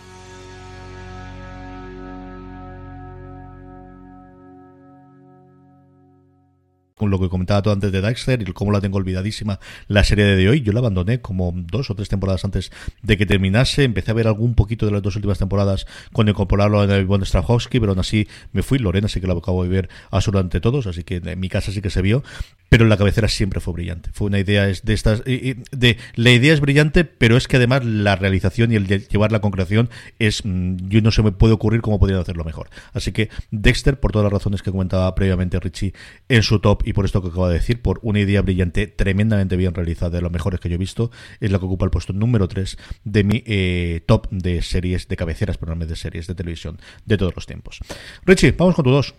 [7.09, 10.49] lo que comentaba todo antes de Dexter y cómo la tengo olvidadísima la serie de
[10.49, 10.61] hoy.
[10.61, 12.71] Yo la abandoné como dos o tres temporadas antes
[13.01, 13.83] de que terminase.
[13.83, 17.25] Empecé a ver algún poquito de las dos últimas temporadas con incorporarlo en el Von
[17.25, 18.79] Strahovski, pero aún así me fui.
[18.79, 21.81] Lorena sí que la acabo de ver absolutamente todos, así que en mi casa sí
[21.81, 22.23] que se vio.
[22.69, 24.11] Pero la cabecera siempre fue brillante.
[24.13, 25.23] Fue una idea de estas.
[25.25, 29.41] de La idea es brillante, pero es que además la realización y el llevar la
[29.41, 29.89] concreción
[30.19, 30.45] es.
[30.45, 32.69] Mm, yo no se me puede ocurrir cómo podrían hacerlo mejor.
[32.93, 35.93] Así que Dexter, por todas las razones que comentaba previamente Richie
[36.29, 39.55] en su top y por esto que acabo de decir, por una idea brillante, tremendamente
[39.55, 42.13] bien realizada, de los mejores que yo he visto, es la que ocupa el puesto
[42.13, 46.79] número 3 de mi eh, top de series, de cabeceras, programas de series de televisión
[47.05, 47.79] de todos los tiempos.
[48.25, 49.13] Richie, vamos con tu dos.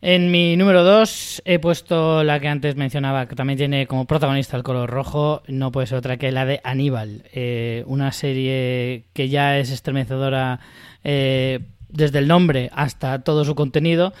[0.00, 4.56] En mi número 2 he puesto la que antes mencionaba, que también tiene como protagonista
[4.56, 9.28] el color rojo, no puede ser otra que la de Aníbal, eh, una serie que
[9.28, 10.60] ya es estremecedora
[11.02, 14.12] eh, desde el nombre hasta todo su contenido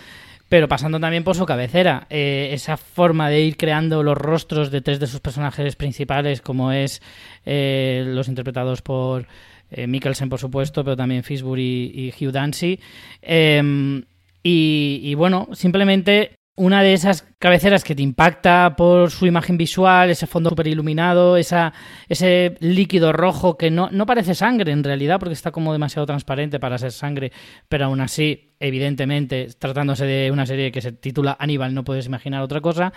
[0.48, 2.06] pero pasando también por su cabecera.
[2.10, 6.72] Eh, esa forma de ir creando los rostros de tres de sus personajes principales, como
[6.72, 7.02] es
[7.44, 9.26] eh, los interpretados por
[9.70, 12.80] eh, Mikkelsen, por supuesto, pero también Fisbury y, Hugh Dancy.
[13.20, 14.02] Em,
[14.42, 20.26] y, bueno, simplemente una de esas cabeceras que te impacta por su imagen visual, ese
[20.26, 21.72] fondo super iluminado, esa,
[22.08, 26.58] ese líquido rojo que no, no parece sangre en realidad, porque está como demasiado transparente
[26.58, 27.32] para ser sangre,
[27.68, 32.42] pero aún así, evidentemente, tratándose de una serie que se titula Aníbal, no puedes imaginar
[32.42, 32.92] otra cosa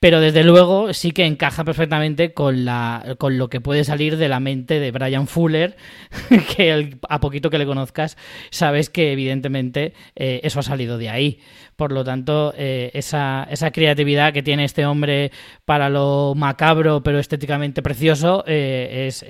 [0.00, 4.28] pero desde luego sí que encaja perfectamente con, la, con lo que puede salir de
[4.28, 5.76] la mente de Brian Fuller,
[6.56, 8.16] que a poquito que le conozcas
[8.50, 11.40] sabes que evidentemente eh, eso ha salido de ahí.
[11.76, 15.32] Por lo tanto, eh, esa, esa, creatividad que tiene este hombre
[15.64, 19.24] para lo macabro pero estéticamente precioso eh, es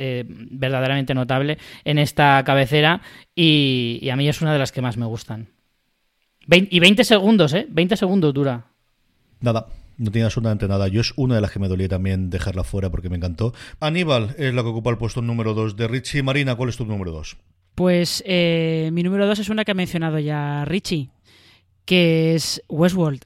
[0.50, 3.02] verdaderamente notable en esta cabecera
[3.34, 5.48] y, a mí es una de las que más me gustan.
[6.46, 7.66] y 20 segundos, ¿eh?
[7.68, 8.66] 20 segundos dura.
[9.40, 9.66] Nada.
[10.00, 10.88] No tiene absolutamente nada.
[10.88, 13.52] Yo es una de las que me dolía también dejarla fuera porque me encantó.
[13.80, 16.22] Aníbal es la que ocupa el puesto número 2 de Richie.
[16.22, 17.36] Marina, ¿cuál es tu número 2?
[17.74, 21.10] Pues eh, mi número 2 es una que ha mencionado ya Richie,
[21.84, 23.24] que es Westworld.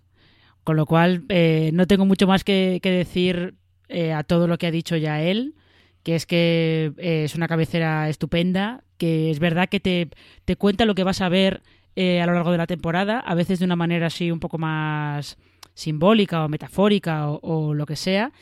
[0.65, 3.55] Con lo cual eh, no tengo mucho más que, decir
[3.89, 5.55] eh, a todo lo que ha dicho ya él,
[6.03, 10.09] que es que es una cabecera estupenda, que es verdad que te,
[10.45, 11.63] te cuenta lo que vas a ver
[11.97, 15.39] a lo largo de la temporada, a veces de una manera así un poco más
[15.75, 18.33] simbólica o metafórica o, lo que sea.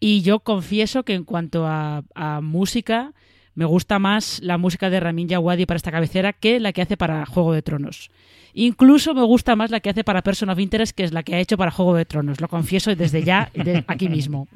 [0.00, 2.02] Y yo confieso que en cuanto a,
[2.42, 3.12] música,
[3.54, 6.96] me gusta más la música de Ramin Djawadi para esta cabecera que la que hace
[6.96, 8.10] para Juego de Tronos.
[8.52, 11.34] Incluso me gusta más la que hace para Person of Interest, que es la que
[11.34, 12.40] ha hecho para Juego de Tronos.
[12.40, 13.50] Lo confieso desde ya,
[13.86, 14.48] aquí mismo.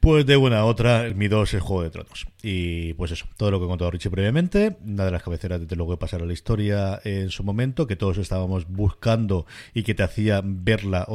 [0.00, 2.26] Pues de una a otra, mi 2 es Juego de Tronos.
[2.42, 5.96] Y pues eso, todo lo que he contado Richie previamente, una de las cabeceras de
[5.98, 10.40] pasar a la historia en su momento, que todos estábamos buscando y que te hacía
[10.44, 11.06] verla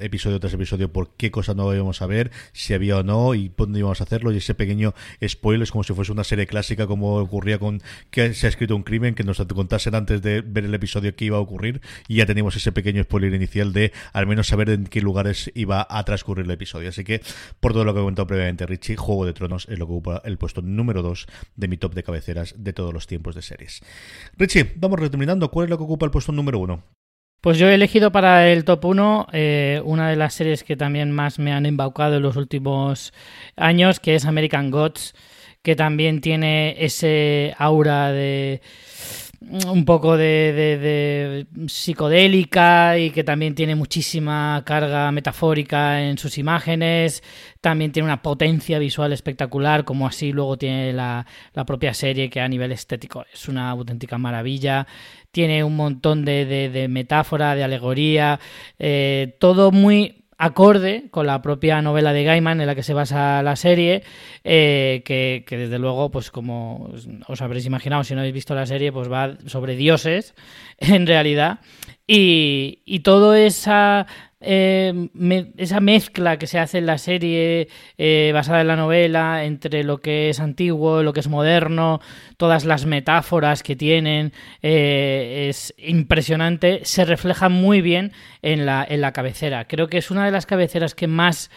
[0.00, 3.52] episodio tras episodio por qué cosa no íbamos a ver, si había o no y
[3.56, 4.94] dónde íbamos a hacerlo, y ese pequeño
[5.26, 7.80] spoiler es como si fuese una serie clásica como ocurría con
[8.10, 11.26] que se ha escrito un crimen, que nos contasen antes de ver el episodio que
[11.26, 14.86] iba a ocurrir y ya teníamos ese pequeño spoiler inicial de al menos saber en
[14.86, 16.88] qué lugares iba a transcurrir el episodio.
[16.88, 17.20] Así que
[17.60, 20.22] por todo lo que he comentado previamente Richie, Juego de Tronos es lo que ocupa
[20.24, 23.80] el puesto número 2 de mi top de cabeceras de todos los tiempos de series.
[24.36, 25.50] Richie, vamos reterminando.
[25.50, 26.82] ¿Cuál es lo que ocupa el puesto número 1?
[27.42, 31.10] Pues yo he elegido para el top 1 eh, una de las series que también
[31.10, 33.12] más me han embaucado en los últimos
[33.56, 35.14] años, que es American Gods,
[35.62, 38.62] que también tiene ese aura de
[39.50, 47.22] un poco de, psicodélica y que también tiene muchísima carga metafórica en sus imágenes,
[47.60, 51.26] también tiene una potencia visual espectacular, como así luego tiene la,
[51.66, 54.86] propia serie que a nivel estético es una auténtica maravilla,
[55.30, 58.38] tiene un montón de, de metáfora, de alegoría,
[58.78, 63.44] eh, todo muy acorde con la propia novela de Gaiman en la que se basa
[63.44, 64.02] la serie,
[64.42, 66.90] eh, que, desde luego, pues como
[67.28, 70.34] os habréis imaginado, si no habéis visto la serie, pues va sobre dioses,
[70.78, 71.60] en realidad,
[72.08, 74.08] y, y toda esa
[74.42, 75.08] eh,
[75.56, 77.68] esa mezcla que se hace en la serie
[77.98, 82.00] eh, basada en la novela entre lo que es antiguo, lo que es moderno,
[82.36, 84.32] todas las metáforas que tienen,
[84.62, 88.12] eh, es impresionante, se refleja muy bien
[88.42, 89.66] en la, en la cabecera.
[89.66, 91.50] Creo que es una de las cabeceras que más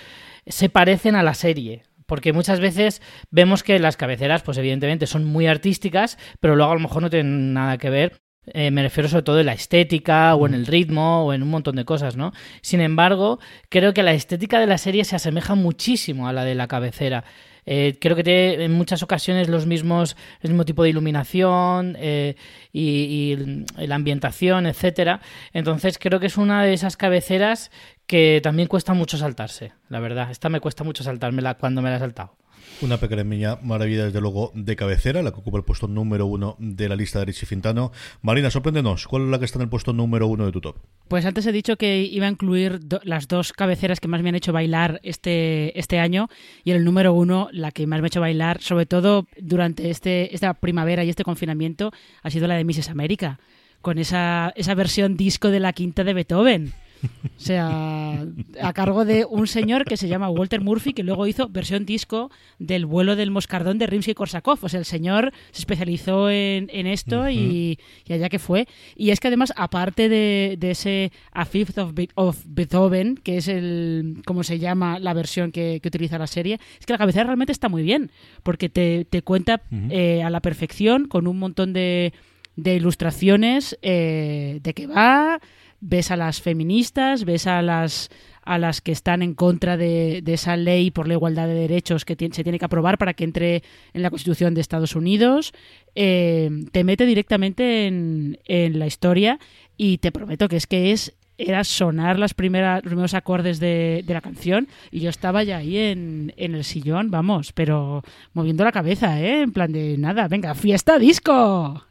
[0.45, 1.83] se parecen a la serie.
[2.05, 6.75] Porque muchas veces vemos que las cabeceras, pues evidentemente son muy artísticas, pero luego a
[6.75, 10.35] lo mejor no tienen nada que ver eh, me refiero sobre todo en la estética
[10.35, 12.33] o en el ritmo o en un montón de cosas, ¿no?
[12.61, 13.39] Sin embargo,
[13.69, 17.23] creo que la estética de la serie se asemeja muchísimo a la de la cabecera.
[17.67, 22.35] Eh, creo que tiene en muchas ocasiones los mismos, el mismo tipo de iluminación eh,
[22.71, 23.35] y,
[23.77, 25.21] la ambientación, etcétera.
[25.51, 27.71] Entonces creo que es una de esas cabeceras
[28.05, 30.29] que también cuesta mucho saltarse, la verdad.
[30.29, 32.35] Esta me cuesta mucho saltármela cuando me la he saltado.
[32.81, 36.89] Una pequeña maravilla, desde luego, de cabecera, la que ocupa el puesto número uno de
[36.89, 37.93] la lista de Richie Fintano.
[38.21, 40.75] Marina, sorpréndenos, ¿cuál es la que está en el puesto número uno de tu top?
[41.07, 44.35] Pues antes he dicho que iba a incluir las dos cabeceras que más me han
[44.35, 46.27] hecho bailar este, este año
[46.65, 49.89] y en el número uno, la que más me ha hecho bailar, sobre todo durante
[49.89, 52.89] este, esta primavera y este confinamiento, ha sido la de Mrs.
[52.89, 53.39] América,
[53.81, 56.73] con esa, esa versión disco de la quinta de Beethoven.
[57.05, 58.25] O sea,
[58.61, 62.31] a cargo de un señor que se llama Walter Murphy, que luego hizo versión disco
[62.59, 64.59] del vuelo del moscardón de Rimsky-Korsakov.
[64.61, 67.77] O sea, el señor se especializó en, esto y,
[68.09, 68.67] allá que fue.
[68.95, 71.77] Y es que además, aparte de, ese A Fifth
[72.15, 76.85] of, Beethoven, que es el, como se llama la versión que, utiliza la serie, es
[76.85, 78.11] que la cabecera realmente está muy bien,
[78.43, 82.13] porque te, cuenta eh, a la perfección con un montón de,
[82.55, 85.39] ilustraciones eh, de que va
[85.87, 88.09] ves a las feministas, ves a las
[88.41, 92.13] a las que están en contra de, esa ley por la igualdad de derechos que
[92.13, 93.63] se tiene que aprobar para que entre
[93.93, 95.51] en la Constitución de Estados Unidos,
[95.95, 99.39] eh, te mete directamente en, la historia
[99.77, 104.05] y te prometo que es que es era sonar las primeras, los primeros acordes de,
[104.07, 108.71] la canción y yo estaba ya ahí en, en, el sillón, vamos, pero moviendo la
[108.71, 109.41] cabeza, ¿eh?
[109.41, 111.83] En plan de nada, venga, fiesta disco.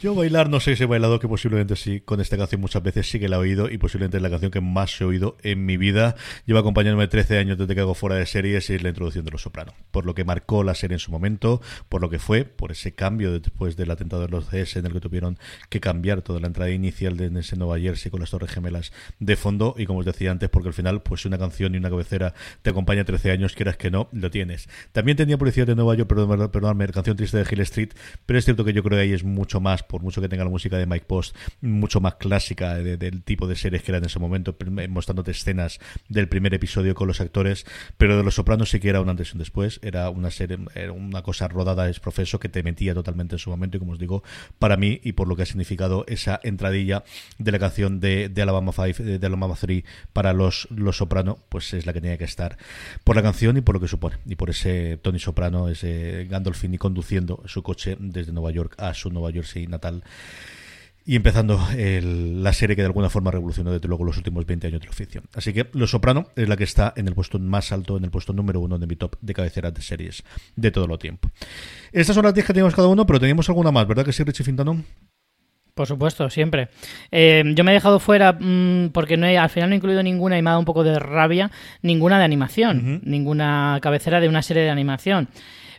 [0.00, 3.10] Yo bailar no sé si he bailado, que posiblemente sí, con esta canción muchas veces
[3.10, 5.66] sí que la he oído y posiblemente es la canción que más he oído en
[5.66, 6.14] mi vida.
[6.46, 9.32] Lleva acompañándome 13 años desde que hago fuera de series y es la introducción de
[9.32, 9.74] Los Sopranos.
[9.90, 12.94] Por lo que marcó la serie en su momento, por lo que fue, por ese
[12.94, 15.36] cambio después del atentado de los CS en el que tuvieron
[15.68, 19.34] que cambiar toda la entrada inicial de ese Nueva Jersey con las Torres Gemelas de
[19.34, 22.34] fondo y como os decía antes, porque al final pues una canción y una cabecera
[22.62, 24.68] te acompaña 13 años, quieras que no, lo tienes.
[24.92, 27.90] También tenía Policía de Nueva York, perdón, perdóname, canción triste de Hill Street,
[28.26, 30.44] pero es cierto que yo creo que ahí es mucho más por mucho que tenga
[30.44, 34.04] la música de Mike Post mucho más clásica del tipo de series que era en
[34.04, 34.56] ese momento,
[34.88, 37.66] mostrándote escenas del primer episodio con los actores,
[37.96, 40.58] pero de Los Sopranos sí que era un antes y un después, era una serie,
[40.74, 43.92] era una cosa rodada es profeso que te metía totalmente en su momento y como
[43.92, 44.22] os digo,
[44.58, 47.04] para mí y por lo que ha significado esa entradilla
[47.38, 51.72] de la canción de, de Alabama 5, de, Alabama 3 para los, los Soprano, pues
[51.74, 52.58] es la que tenía que estar
[53.04, 56.78] por la canción y por lo que supone, y por ese Tony Soprano, ese Gandolfini
[56.78, 59.46] conduciendo su coche desde Nueva York a su Nueva York
[59.78, 60.02] natal
[61.08, 64.80] y empezando la serie que de alguna forma revolucionó desde luego los últimos 20 años
[64.82, 65.24] de la ficción.
[65.32, 68.10] Así que Los Soprano es la que está en el puesto más alto, en el
[68.10, 70.22] puesto número uno de mi top de cabeceras de series
[70.54, 71.30] de todo lo tiempo.
[71.92, 74.22] Estas son las 10 que teníamos cada uno, pero teníamos alguna más, ¿verdad que sí,
[74.22, 74.84] Richie Fintano?
[75.72, 76.68] Por supuesto, siempre.
[77.10, 80.02] Eh, yo me he dejado fuera mm, porque no he, al final no he incluido
[80.02, 81.50] ninguna y me ha dado un poco de rabia,
[81.80, 85.28] ninguna de animación, ninguna cabecera de una serie de animación.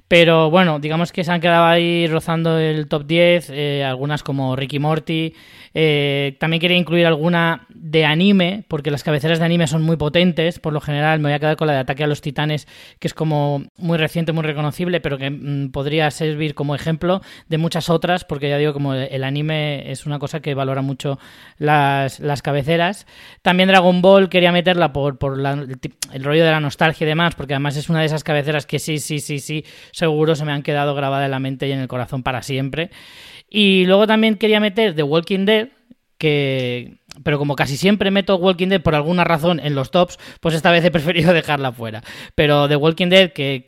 [0.08, 4.56] Pero bueno, digamos que se han quedado ahí rozando el top 10, eh, algunas como
[4.56, 5.34] Ricky Morty,
[5.74, 10.60] eh, también quería incluir alguna de anime, porque las cabeceras de anime son muy potentes.
[10.60, 12.68] Por lo general, me voy a quedar con la de Ataque a los Titanes,
[13.00, 17.58] que es como muy reciente, muy reconocible, pero que mm, podría servir como ejemplo de
[17.58, 21.20] muchas otras, porque ya digo, como el anime es una cosa que valora mucho
[21.58, 23.06] las, cabeceras.
[23.41, 27.54] También Dragon Ball quería meterla por, por el, rollo de la nostalgia y demás, porque
[27.54, 30.64] además es una de esas cabeceras que sí, sí, sí, sí, seguro se me han
[30.64, 32.90] quedado grabadas en la mente y en el corazón para siempre.
[33.50, 35.70] Y luego también quería meter The Walking Dead,
[36.18, 40.56] que pero como casi siempre meto Walking Dead por alguna razón en los tops, pues
[40.56, 42.04] esta vez he preferido dejarla fuera.
[42.36, 43.64] Pero The Walking Dead, que,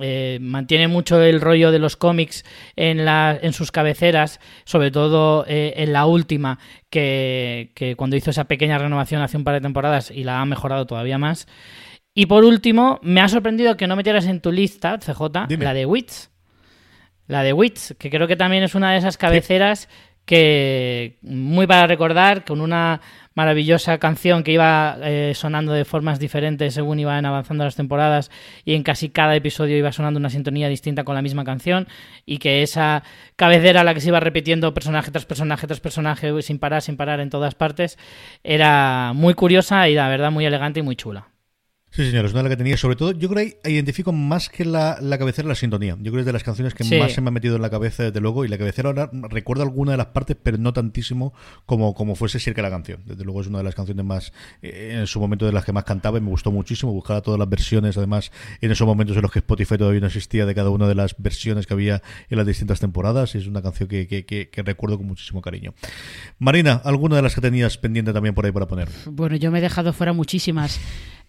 [0.00, 2.44] eh, mantiene mucho el rollo de los cómics
[2.76, 6.58] en, la, en sus cabeceras, sobre todo eh, en la última,
[6.90, 10.86] que, cuando hizo esa pequeña renovación hace un par de temporadas y la ha mejorado
[10.86, 11.46] todavía más.
[12.14, 15.86] Y por último, me ha sorprendido que no metieras en tu lista, CJ, la de
[15.86, 16.30] Wits.
[17.26, 19.88] La de Wits, que creo que también es una de esas cabeceras
[20.24, 23.00] que muy para recordar, con una
[23.34, 28.30] maravillosa canción que iba eh, sonando de formas diferentes según iban avanzando las temporadas
[28.64, 31.88] y en casi cada episodio iba sonando una sintonía distinta con la misma canción
[32.26, 33.02] y que esa
[33.36, 36.96] cabecera a la que se iba repitiendo personaje tras personaje tras personaje sin parar, sin
[36.96, 37.98] parar en todas partes,
[38.44, 41.31] era muy curiosa y la verdad muy elegante y muy chula.
[41.94, 42.78] Sí, señor, es una de las que tenía.
[42.78, 45.94] Sobre todo, yo creo que identifico más que la, la cabecera la sintonía.
[45.98, 47.68] Yo creo que es de las canciones que más se me ha metido en la
[47.68, 48.46] cabeza, desde luego.
[48.46, 51.34] Y la cabecera ahora recuerdo alguna de las partes, pero no tantísimo
[51.66, 53.02] como, como fuese cerca la canción.
[53.04, 54.32] Desde luego es una de las canciones más,
[54.62, 56.92] eh, en su momento, de las que más cantaba y me gustó muchísimo.
[56.92, 58.32] Buscaba todas las versiones, además,
[58.62, 61.14] en esos momentos en los que Spotify todavía no existía, de cada una de las
[61.18, 63.34] versiones que había en las distintas temporadas.
[63.34, 65.74] Y es una canción que, que, que, recuerdo con muchísimo cariño.
[66.38, 68.88] Marina, ¿alguna de las que tenías pendiente también por ahí para poner?
[69.04, 70.80] Bueno, yo me he dejado fuera muchísimas.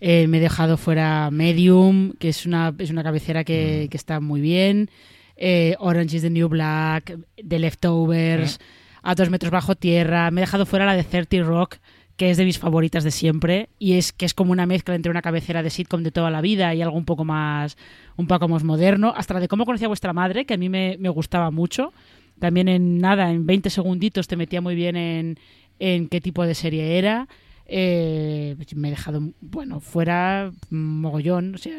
[0.05, 3.95] Eh, me he dejado fuera Medium, que es una, es una cabecera que, mm.
[3.95, 4.89] está muy bien.
[5.35, 8.59] Eh, Orange is the New Black, The Leftovers,
[9.01, 10.31] A dos metros bajo tierra.
[10.31, 11.77] Me he dejado fuera la de 30 Rock,
[12.15, 13.69] que es de mis favoritas de siempre.
[13.79, 16.41] Y es que es como una mezcla entre una cabecera de sitcom de toda la
[16.41, 17.77] vida y algo un poco más,
[18.15, 19.13] un poco más moderno.
[19.15, 21.91] Hasta la de cómo conocía vuestra madre, que a mí me, me gustaba mucho.
[22.39, 25.39] También en nada, en 20 segunditos te metía muy bien en,
[25.79, 27.27] en qué tipo de serie era.
[27.75, 31.75] Eh, me he dejado, bueno, fuera mogollón, o sea,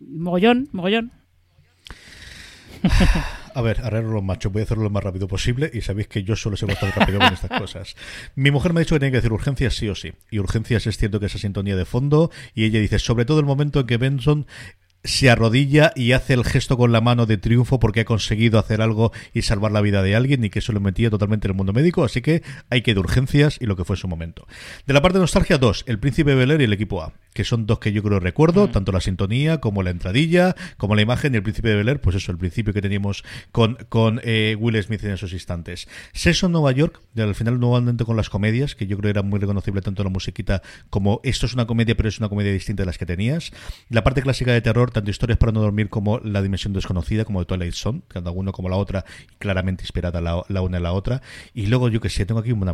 [0.00, 1.10] mogollón, mogollón.
[3.52, 6.22] A ver, arreglo los machos, voy a hacerlo lo más rápido posible y sabéis que
[6.22, 7.96] yo solo sé bastante rápido con estas cosas.
[8.36, 10.12] Mi mujer me ha dicho que tiene que decir urgencias sí o sí.
[10.30, 13.46] Y urgencias es cierto que esa sintonía de fondo y ella dice, sobre todo el
[13.46, 14.46] momento en que Benson
[15.04, 18.80] se arrodilla y hace el gesto con la mano de triunfo porque ha conseguido hacer
[18.80, 21.56] algo y salvar la vida de alguien y que eso lo metía totalmente en el
[21.56, 24.46] mundo médico, así que hay que de urgencias y lo que fue su momento.
[24.86, 27.66] De la parte de nostalgia, dos, el príncipe Bel y el equipo A, que son
[27.66, 31.36] dos que yo creo recuerdo, tanto la sintonía como la entradilla, como la imagen y
[31.36, 35.04] el príncipe de Bel pues eso, el principio que teníamos con, con eh, Will Smith
[35.04, 35.86] en esos instantes.
[36.12, 39.82] Seso Nueva York, al final nuevamente con las comedias, que yo creo era muy reconocible
[39.82, 42.98] tanto la musiquita como esto es una comedia, pero es una comedia distinta de las
[42.98, 43.52] que tenías.
[43.90, 47.40] La parte clásica de terror, tanto historias para no dormir como La dimensión desconocida, como
[47.40, 49.04] de Twilight Zone, cada uno como la otra,
[49.38, 51.20] claramente inspirada la, una en la otra.
[51.52, 52.72] Y luego, yo que sé, tengo aquí una,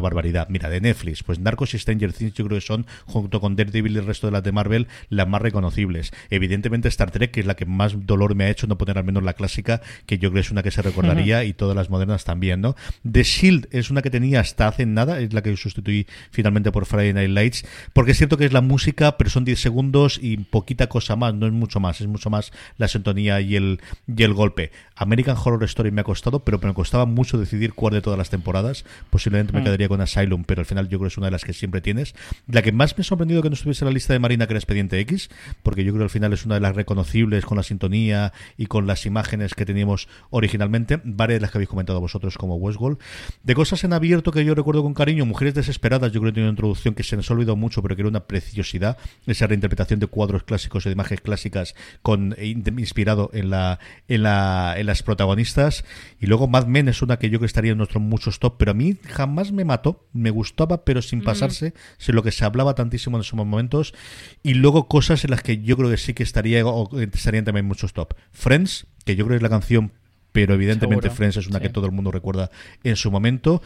[0.00, 0.48] barbaridad.
[0.48, 3.91] Mira, de Netflix, pues Narcos y Stranger Things yo creo que son, junto con Daredevil
[3.96, 6.12] y el resto de las de Marvel, las más reconocibles.
[6.30, 9.04] Evidentemente Star Trek, que es la que más dolor me ha hecho no poner al
[9.04, 12.24] menos la clásica, que yo creo es una que se recordaría, y todas las modernas
[12.24, 12.74] también, ¿no?
[13.10, 16.86] The Shield es una que tenía hasta hace nada, es la que sustituí finalmente por
[16.86, 20.36] Friday Night Lights, porque es cierto que es la música, pero son 10 segundos y
[20.38, 24.22] poquita cosa más, no es mucho más, es mucho más la sintonía y el, y
[24.22, 24.72] el golpe.
[24.96, 28.30] American Horror Story me ha costado, pero me costaba mucho decidir cuál de todas las
[28.30, 28.84] temporadas.
[29.10, 29.64] Posiblemente me mm.
[29.64, 31.80] quedaría con Asylum, pero al final yo creo que es una de las que siempre
[31.80, 32.14] tienes.
[32.46, 34.58] La que más me ha sorprendido que no estuviese la lista de Marina, que era
[34.58, 35.30] Expediente X,
[35.62, 38.66] porque yo creo que al final es una de las reconocibles con la sintonía y
[38.66, 41.00] con las imágenes que teníamos originalmente.
[41.04, 42.98] Varias de las que habéis comentado vosotros, como Westworld.
[43.42, 46.48] De cosas en abierto que yo recuerdo con cariño, Mujeres Desesperadas, yo creo que tiene
[46.48, 48.96] una introducción que se nos ha olvidado mucho, pero que era una preciosidad.
[49.26, 53.78] Esa reinterpretación de cuadros clásicos y de imágenes clásicas con eh, inspirado en la,
[54.08, 55.84] en la en las protagonistas
[56.20, 58.72] y luego Mad Men es una que yo que estaría en nuestros muchos top pero
[58.72, 62.74] a mí jamás me mató me gustaba pero sin pasarse sin lo que se hablaba
[62.74, 63.34] tantísimo en esos
[63.72, 63.94] momentos
[64.42, 67.66] y luego cosas en las que yo creo que sí que estaría o estarían también
[67.66, 68.14] muchos top.
[68.32, 69.92] Friends que yo creo que es la canción
[70.32, 72.50] pero evidentemente Friends es una que todo el mundo recuerda
[72.84, 73.60] en su momento.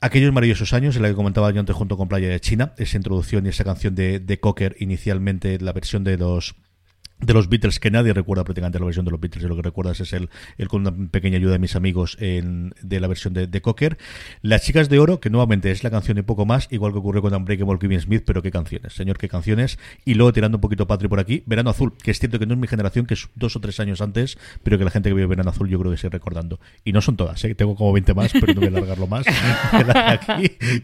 [0.00, 2.96] Aquellos maravillosos años en la que comentaba yo antes junto con Playa de China, esa
[2.96, 6.56] introducción y esa canción de, de Cocker inicialmente, la versión de los
[7.20, 9.62] de los Beatles que nadie recuerda prácticamente la versión de los Beatles y lo que
[9.62, 13.34] recuerdas es el, el con una pequeña ayuda de mis amigos en, de la versión
[13.34, 13.98] de, de, Cocker.
[14.42, 17.22] Las Chicas de Oro que nuevamente es la canción y poco más igual que ocurrió
[17.22, 19.78] con Unbreakable Kevin Smith pero qué canciones señor qué canciones.
[20.04, 22.54] Y luego tirando un poquito Patri por aquí Verano Azul que es cierto que no
[22.54, 25.14] es mi generación que es dos o tres años antes pero que la gente que
[25.14, 26.60] vive Verano Azul yo creo que sigue recordando.
[26.84, 27.54] Y no son todas ¿eh?
[27.54, 29.26] tengo como 20 más pero no voy a alargarlo más.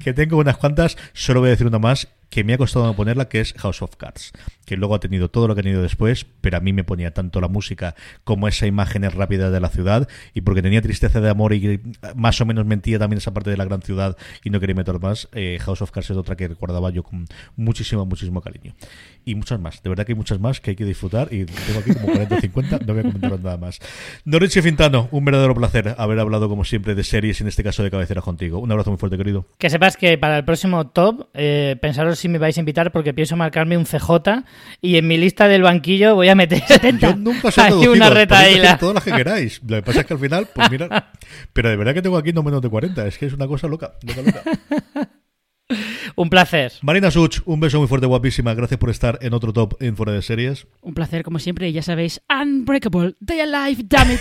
[0.01, 3.30] Que tengo unas cuantas solo voy a decir una más que me ha costado ponerla,
[3.30, 4.30] que es House of Cards,
[4.66, 7.14] que luego ha tenido todo lo que ha tenido después, pero a mí me ponía
[7.14, 11.30] tanto la música como esa imagen rápida de la ciudad, y porque tenía tristeza de
[11.30, 11.80] amor y
[12.14, 15.01] más o menos mentía también esa parte de la gran ciudad y no quería meter
[15.01, 17.24] más, eh, House of Cards es otra que recordaba yo con
[17.57, 18.74] muchísimo, muchísimo cariño.
[19.29, 21.81] Y muchas más, de verdad que hay muchas más que hay que disfrutar, y tengo
[21.81, 23.81] aquí como 40 o 50, no voy a comentar nada más.
[24.24, 27.91] Norrichi Fintano, un verdadero placer haber hablado como siempre de series, en este caso de
[27.91, 28.61] cabecera contigo.
[28.61, 29.45] Un abrazo muy fuerte, querido.
[29.59, 33.12] Que sepas que para el próximo top, eh, pensaros si me vais a invitar porque
[33.14, 34.45] pienso marcarme un CJ
[34.81, 37.11] y en mi lista del banquillo voy a meter 70.
[37.11, 38.79] Yo nunca he Hay una retaíla.
[38.79, 39.61] Todas las que queráis.
[39.66, 41.11] Lo que pasa es que al final, pues mira.
[41.53, 43.05] Pero de verdad que tengo aquí no menos de 40.
[43.09, 43.95] Es que es una cosa loca.
[44.03, 45.11] loca, loca.
[46.17, 46.73] Un placer.
[46.83, 48.55] Marina Such, un beso muy fuerte, guapísima.
[48.55, 50.67] Gracias por estar en otro top en Fuera de Series.
[50.81, 51.69] Un placer, como siempre.
[51.69, 54.21] Y ya sabéis, Unbreakable, Day Alive, damn it.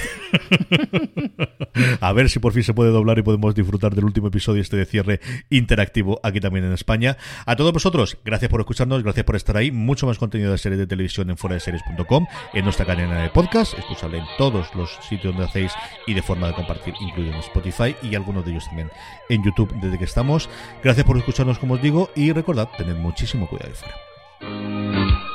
[2.02, 4.78] A ver si por fin se puede doblar y podemos disfrutar del último episodio este
[4.78, 5.20] de cierre
[5.50, 7.18] interactivo aquí también en España.
[7.46, 9.72] A todos vosotros, gracias por escucharnos, gracias por estar ahí.
[9.72, 13.30] Mucho más contenido de series de televisión en fuera de series.com, en nuestra cadena de
[13.30, 15.74] podcast, escuchable en todos los sitios donde hacéis
[16.08, 18.90] y de forma de compartir, incluido en Spotify y algunos de ellos también
[19.30, 20.50] en YouTube desde que estamos.
[20.84, 25.35] Gracias por escucharnos como os digo, y recordad, tened muchísimo cuidado ahí fuera.